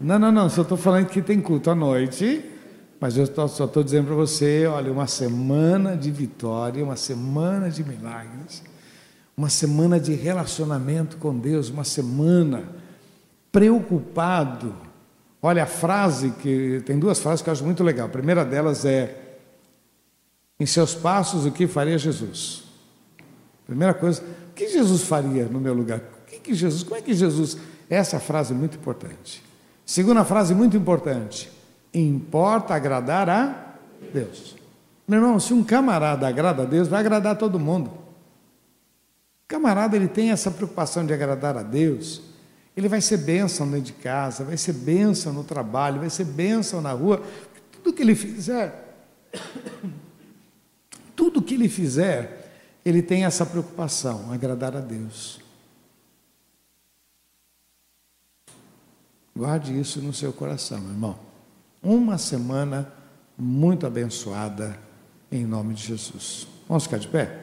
Não, 0.00 0.18
não, 0.18 0.32
não, 0.32 0.48
só 0.48 0.62
estou 0.62 0.78
falando 0.78 1.06
que 1.06 1.20
tem 1.20 1.40
culto 1.40 1.70
à 1.70 1.74
noite, 1.74 2.44
mas 3.00 3.16
eu 3.16 3.26
tô, 3.26 3.48
só 3.48 3.64
estou 3.64 3.82
dizendo 3.82 4.06
para 4.06 4.14
você, 4.14 4.66
olha, 4.66 4.92
uma 4.92 5.06
semana 5.06 5.96
de 5.96 6.10
vitória, 6.10 6.84
uma 6.84 6.96
semana 6.96 7.70
de 7.70 7.82
milagres, 7.82 8.62
uma 9.36 9.48
semana 9.48 9.98
de 9.98 10.14
relacionamento 10.14 11.16
com 11.16 11.38
Deus, 11.38 11.68
uma 11.68 11.84
semana 11.84 12.64
preocupado. 13.50 14.74
Olha 15.42 15.62
a 15.62 15.66
frase 15.66 16.30
que 16.42 16.82
tem 16.84 16.98
duas 16.98 17.18
frases 17.18 17.42
que 17.42 17.48
eu 17.48 17.52
acho 17.52 17.64
muito 17.64 17.82
legal. 17.82 18.06
A 18.06 18.10
primeira 18.10 18.44
delas 18.44 18.84
é: 18.84 19.38
em 20.58 20.66
seus 20.66 20.94
passos 20.94 21.46
o 21.46 21.50
que 21.50 21.66
faria 21.66 21.96
Jesus? 21.96 22.64
Primeira 23.66 23.94
coisa, 23.94 24.22
o 24.50 24.54
que 24.54 24.68
Jesus 24.68 25.02
faria 25.02 25.44
no 25.46 25.60
meu 25.60 25.72
lugar? 25.72 25.98
O 25.98 26.26
que, 26.26 26.38
que 26.38 26.54
Jesus, 26.54 26.82
como 26.82 26.96
é 26.96 27.02
que 27.02 27.14
Jesus. 27.14 27.56
Essa 27.88 28.20
frase 28.20 28.52
é 28.52 28.56
muito 28.56 28.76
importante. 28.76 29.42
Segunda 29.84 30.24
frase 30.24 30.54
muito 30.54 30.76
importante. 30.76 31.50
Importa 31.92 32.74
agradar 32.74 33.28
a 33.28 33.74
Deus. 34.12 34.56
Meu 35.08 35.18
irmão, 35.18 35.40
se 35.40 35.52
um 35.52 35.64
camarada 35.64 36.28
agrada 36.28 36.62
a 36.62 36.66
Deus, 36.66 36.86
vai 36.86 37.00
agradar 37.00 37.36
todo 37.36 37.58
mundo. 37.58 37.90
O 37.90 39.48
camarada 39.48 39.96
ele 39.96 40.06
tem 40.06 40.30
essa 40.30 40.52
preocupação 40.52 41.04
de 41.04 41.12
agradar 41.12 41.56
a 41.56 41.64
Deus. 41.64 42.22
Ele 42.76 42.88
vai 42.88 43.00
ser 43.00 43.18
bênção 43.18 43.68
dentro 43.68 43.86
de 43.86 43.92
casa, 43.94 44.44
vai 44.44 44.56
ser 44.56 44.72
bênção 44.72 45.32
no 45.32 45.44
trabalho, 45.44 46.00
vai 46.00 46.10
ser 46.10 46.24
bênção 46.24 46.80
na 46.80 46.92
rua. 46.92 47.22
Tudo 47.72 47.92
que 47.92 48.02
ele 48.02 48.14
fizer, 48.14 48.94
tudo 51.16 51.42
que 51.42 51.54
ele 51.54 51.68
fizer, 51.68 52.52
ele 52.84 53.02
tem 53.02 53.24
essa 53.24 53.44
preocupação, 53.44 54.32
agradar 54.32 54.76
a 54.76 54.80
Deus. 54.80 55.40
Guarde 59.36 59.78
isso 59.78 60.00
no 60.00 60.12
seu 60.12 60.32
coração, 60.32 60.78
irmão. 60.78 61.18
Uma 61.82 62.18
semana 62.18 62.92
muito 63.38 63.86
abençoada 63.86 64.78
em 65.32 65.46
nome 65.46 65.74
de 65.74 65.84
Jesus. 65.84 66.46
Vamos 66.68 66.84
ficar 66.84 66.98
de 66.98 67.08
pé? 67.08 67.39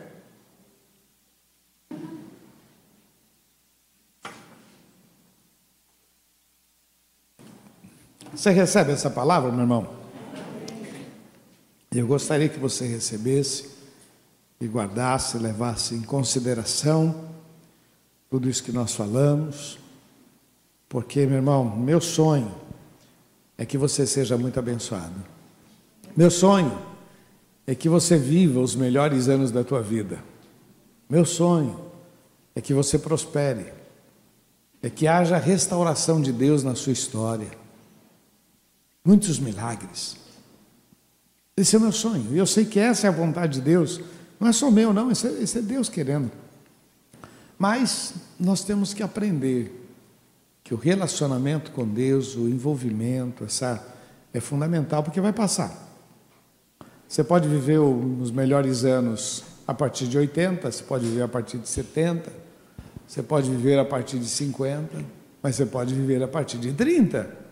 Você 8.34 8.52
recebe 8.52 8.92
essa 8.92 9.10
palavra, 9.10 9.52
meu 9.52 9.62
irmão? 9.62 9.88
Eu 11.92 12.06
gostaria 12.06 12.50
que 12.50 12.60
você 12.60 12.86
recebesse 12.86 13.70
e 14.60 14.68
guardasse, 14.68 15.38
levasse 15.38 15.96
em 15.96 16.02
consideração 16.02 17.30
tudo 18.30 18.50
isso 18.50 18.64
que 18.64 18.72
nós 18.72 18.94
falamos, 18.94 19.80
porque, 20.90 21.26
meu 21.26 21.38
irmão, 21.38 21.76
meu 21.76 22.02
sonho 22.02 22.54
é 23.58 23.66
que 23.66 23.78
você 23.78 24.06
seja 24.06 24.38
muito 24.38 24.60
abençoado. 24.60 25.24
Meu 26.16 26.30
sonho 26.30 26.78
é 27.66 27.74
que 27.74 27.90
você 27.90 28.18
viva 28.18 28.60
os 28.60 28.76
melhores 28.76 29.28
anos 29.28 29.52
da 29.52 29.64
tua 29.64 29.82
vida. 29.82 30.24
Meu 31.10 31.26
sonho 31.26 31.80
é 32.56 32.62
que 32.62 32.74
você 32.74 33.00
prospere, 33.00 33.72
é 34.82 34.90
que 34.90 35.08
haja 35.08 35.38
restauração 35.38 36.22
de 36.22 36.32
Deus 36.32 36.64
na 36.64 36.76
sua 36.76 36.94
história, 36.94 37.50
muitos 39.08 39.40
milagres. 39.40 40.18
Esse 41.56 41.78
é 41.78 41.80
o 41.80 41.82
meu 41.82 41.94
sonho, 41.94 42.36
e 42.36 42.38
eu 42.38 42.46
sei 42.46 42.66
que 42.66 42.78
essa 42.78 43.08
é 43.08 43.10
a 43.10 43.14
vontade 43.14 43.54
de 43.54 43.62
Deus 43.62 44.02
não 44.38 44.50
é 44.50 44.52
só 44.52 44.70
meu, 44.70 44.94
não, 44.94 45.10
isso 45.10 45.26
é, 45.26 45.32
isso 45.32 45.58
é 45.58 45.62
Deus 45.62 45.88
querendo. 45.90 46.30
Mas 47.58 48.14
nós 48.40 48.64
temos 48.64 48.94
que 48.94 49.02
aprender 49.02 49.90
que 50.64 50.74
o 50.74 50.78
relacionamento 50.78 51.72
com 51.72 51.88
Deus, 51.88 52.36
o 52.36 52.48
envolvimento, 52.48 53.46
essa 53.46 53.84
é 54.34 54.40
fundamental 54.40 55.02
porque 55.02 55.22
vai 55.22 55.34
passar. 55.34 55.88
Você 57.08 57.24
pode 57.24 57.48
viver 57.48 57.80
os 57.80 58.30
melhores 58.30 58.84
anos 58.84 59.44
a 59.66 59.74
partir 59.74 60.08
de 60.08 60.18
80, 60.18 60.70
você 60.70 60.84
pode 60.84 61.06
viver 61.06 61.24
a 61.24 61.28
partir 61.28 61.58
de 61.58 61.68
70, 61.70 62.32
você 63.08 63.24
pode 63.24 63.50
viver 63.50 63.80
a 63.80 63.86
partir 63.86 64.20
de 64.20 64.28
50, 64.28 64.90
mas 65.42 65.56
você 65.56 65.66
pode 65.66 65.96
viver 65.96 66.22
a 66.22 66.28
partir 66.28 66.58
de 66.58 66.74
30. 66.74 67.47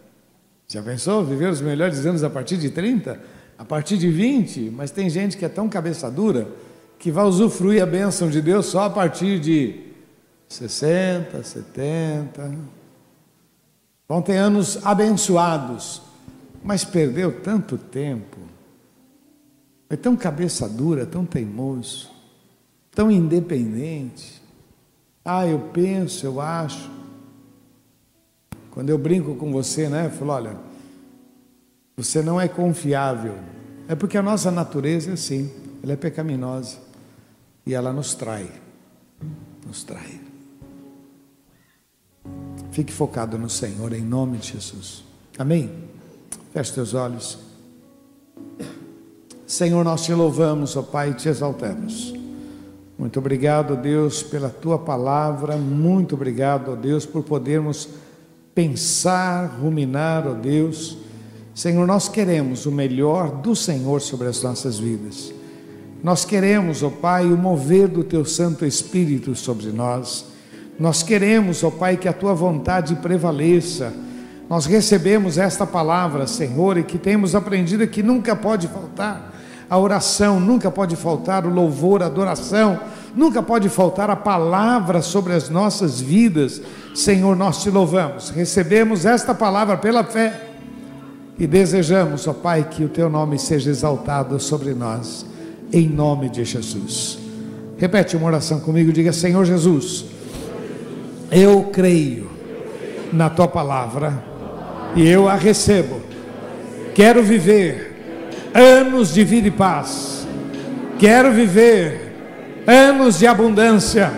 Já 0.68 0.82
pensou 0.82 1.24
viver 1.24 1.50
os 1.50 1.62
melhores 1.62 2.06
anos 2.06 2.24
a 2.24 2.30
partir 2.30 2.58
de 2.58 2.70
30? 2.70 3.20
A 3.58 3.64
partir 3.64 3.98
de 3.98 4.10
20? 4.10 4.72
Mas 4.72 4.92
tem 4.92 5.10
gente 5.10 5.38
que 5.38 5.46
é 5.46 5.50
tão 5.50 5.70
cabeça 5.70 6.10
dura 6.10 6.48
que 6.98 7.12
vai 7.12 7.26
usufruir 7.26 7.82
a 7.82 7.86
bênção 7.86 8.30
de 8.30 8.42
Deus 8.42 8.66
só 8.66 8.86
a 8.86 8.90
partir 8.90 9.40
de 9.40 9.80
60, 10.50 11.44
70. 11.44 12.56
Vão 14.08 14.22
ter 14.22 14.38
anos 14.38 14.84
abençoados, 14.86 16.02
mas 16.64 16.84
perdeu 16.84 17.42
tanto 17.42 17.78
tempo. 17.78 18.38
É 19.90 19.96
tão 19.96 20.16
cabeça 20.16 20.68
dura, 20.68 21.06
tão 21.06 21.26
teimoso, 21.26 22.10
tão 22.92 23.12
independente. 23.12 24.42
Ah, 25.24 25.46
eu 25.46 25.60
penso, 25.72 26.26
eu 26.26 26.42
acho. 26.42 26.95
Quando 28.76 28.90
eu 28.90 28.98
brinco 28.98 29.36
com 29.36 29.54
você, 29.54 29.88
né? 29.88 30.08
Eu 30.08 30.12
falo, 30.12 30.32
olha, 30.32 30.58
você 31.96 32.22
não 32.22 32.40
é 32.42 32.46
confiável. 32.50 33.36
É 33.88 33.96
porque 33.96 34.18
a 34.18 34.22
nossa 34.22 34.52
natureza 34.52 35.12
é 35.12 35.14
assim, 35.14 35.50
ela 35.82 35.94
é 35.94 35.96
pecaminosa 35.96 36.78
e 37.66 37.74
ela 37.74 37.94
nos 37.94 38.14
trai. 38.14 38.52
Nos 39.66 39.86
trai. 39.86 40.20
Fique 42.72 42.92
focado 42.92 43.38
no 43.38 43.50
Senhor 43.50 43.94
em 43.94 44.02
nome 44.02 44.40
de 44.40 44.52
Jesus. 44.52 45.06
Amém? 45.40 45.72
Feche 46.52 46.74
teus 46.74 46.94
olhos. 46.94 47.40
Senhor, 49.48 49.86
nós 49.86 50.04
te 50.04 50.14
louvamos, 50.14 50.76
ó 50.76 50.82
Pai, 50.82 51.12
e 51.12 51.14
te 51.14 51.30
exaltamos. 51.30 52.14
Muito 52.98 53.20
obrigado, 53.20 53.78
Deus, 53.78 54.22
pela 54.22 54.50
tua 54.50 54.78
palavra. 54.78 55.56
Muito 55.56 56.16
obrigado, 56.16 56.76
Deus, 56.76 57.06
por 57.06 57.24
podermos 57.24 57.88
pensar, 58.56 59.58
ruminar, 59.62 60.26
ó 60.26 60.34
Deus. 60.34 60.98
Senhor, 61.54 61.86
nós 61.86 62.08
queremos 62.08 62.66
o 62.66 62.72
melhor 62.72 63.30
do 63.30 63.54
Senhor 63.56 64.02
sobre 64.02 64.28
as 64.28 64.42
nossas 64.42 64.80
vidas. 64.80 65.34
Nós 66.02 66.24
queremos, 66.24 66.82
ó 66.82 66.90
Pai, 66.90 67.26
o 67.26 67.38
mover 67.38 67.90
do 67.90 68.04
Teu 68.04 68.24
Santo 68.24 68.66
Espírito 68.66 69.36
sobre 69.36 69.68
nós. 69.68 70.26
Nós 70.80 71.04
queremos, 71.04 71.64
ó 71.64 71.70
Pai, 71.70 71.98
que 71.98 72.08
a 72.08 72.14
Tua 72.14 72.34
vontade 72.34 72.96
prevaleça. 72.96 73.94
Nós 74.50 74.66
recebemos 74.66 75.38
esta 75.38 75.66
palavra, 75.66 76.26
Senhor, 76.26 76.78
e 76.78 76.84
que 76.84 76.98
temos 76.98 77.36
aprendido 77.36 77.86
que 77.88 78.04
nunca 78.04 78.36
pode 78.36 78.68
faltar 78.68 79.34
a 79.70 79.78
oração, 79.78 80.40
nunca 80.40 80.70
pode 80.70 80.96
faltar 80.96 81.46
o 81.46 81.50
louvor, 81.50 82.04
a 82.04 82.06
adoração, 82.06 82.80
nunca 83.16 83.42
pode 83.42 83.70
faltar 83.70 84.10
a 84.10 84.16
palavra 84.16 85.02
sobre 85.02 85.34
as 85.34 85.50
nossas 85.50 86.02
vidas. 86.02 86.62
Senhor, 86.94 87.36
nós 87.36 87.62
te 87.64 87.70
louvamos, 87.70 88.30
recebemos 88.30 89.06
esta 89.06 89.34
palavra 89.34 89.78
pela 89.78 90.04
fé 90.04 90.42
e 91.38 91.46
desejamos, 91.46 92.28
ó 92.28 92.34
Pai, 92.34 92.68
que 92.70 92.84
o 92.84 92.90
teu 92.90 93.10
nome 93.10 93.38
seja 93.38 93.70
exaltado 93.70 94.40
sobre 94.40 94.74
nós, 94.74 95.26
em 95.72 95.88
nome 95.90 96.30
de 96.30 96.44
Jesus. 96.44 97.20
Repete 97.78 98.16
uma 98.16 98.28
oração 98.28 98.60
comigo, 98.60 98.92
diga: 98.92 99.12
Senhor 99.12 99.44
Jesus, 99.46 100.06
eu 101.32 101.70
creio 101.74 102.30
na 103.12 103.30
tua 103.30 103.48
palavra 103.48 104.24
e 104.96 105.08
eu 105.08 105.28
a 105.28 105.36
recebo. 105.36 106.02
Quero 106.94 107.22
viver 107.22 108.52
anos 108.54 109.14
de 109.14 109.24
vida 109.26 109.50
e 109.50 109.52
paz. 109.52 110.26
Quero 110.98 111.34
viver 111.34 112.05
anos 112.68 113.20
de 113.20 113.28
abundância. 113.28 114.12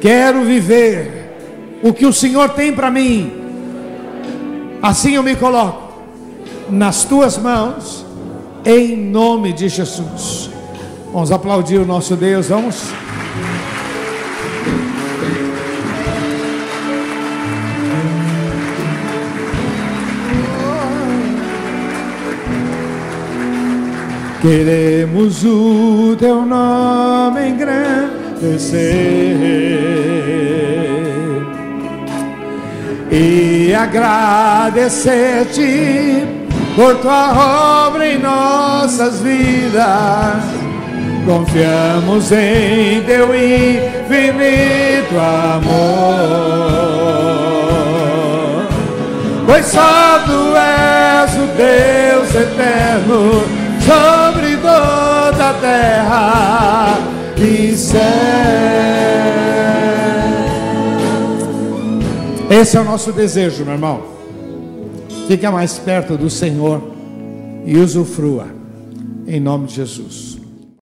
Quero 0.00 0.44
viver 0.44 1.78
o 1.82 1.92
que 1.92 2.06
o 2.06 2.12
Senhor 2.12 2.50
tem 2.50 2.72
para 2.72 2.90
mim. 2.90 3.32
Assim 4.82 5.14
eu 5.14 5.22
me 5.22 5.34
coloco 5.34 5.88
nas 6.70 7.04
tuas 7.04 7.38
mãos, 7.38 8.04
em 8.64 8.96
nome 8.96 9.52
de 9.52 9.68
Jesus. 9.68 10.50
Vamos 11.12 11.32
aplaudir 11.32 11.78
o 11.78 11.86
nosso 11.86 12.14
Deus, 12.16 12.48
vamos. 12.48 12.92
Queremos 24.48 25.44
o 25.44 26.16
teu 26.18 26.46
nome 26.46 27.50
engrandecer 27.50 29.36
e 33.10 33.74
agradecer-te 33.74 36.26
por 36.74 36.96
tua 36.96 37.88
obra 37.88 38.08
em 38.08 38.18
nossas 38.18 39.20
vidas. 39.20 40.42
Confiamos 41.26 42.32
em 42.32 43.02
teu 43.02 43.28
infinito 43.34 45.14
amor, 45.58 45.76
pois 49.44 49.66
só 49.66 50.20
tu 50.24 50.56
és 50.56 51.34
o 51.34 51.46
Deus 51.54 52.34
eterno. 52.34 53.58
Sobre 53.88 54.27
terra 55.54 56.98
e 57.36 57.76
céu. 57.76 57.98
Esse 62.50 62.76
é 62.76 62.80
o 62.80 62.84
nosso 62.84 63.12
desejo, 63.12 63.64
meu 63.64 63.74
irmão. 63.74 64.02
Fica 65.26 65.50
mais 65.50 65.78
perto 65.78 66.16
do 66.16 66.30
Senhor 66.30 66.82
e 67.66 67.76
usufrua, 67.76 68.46
em 69.26 69.38
nome 69.38 69.66
de 69.66 69.74
Jesus. 69.74 70.37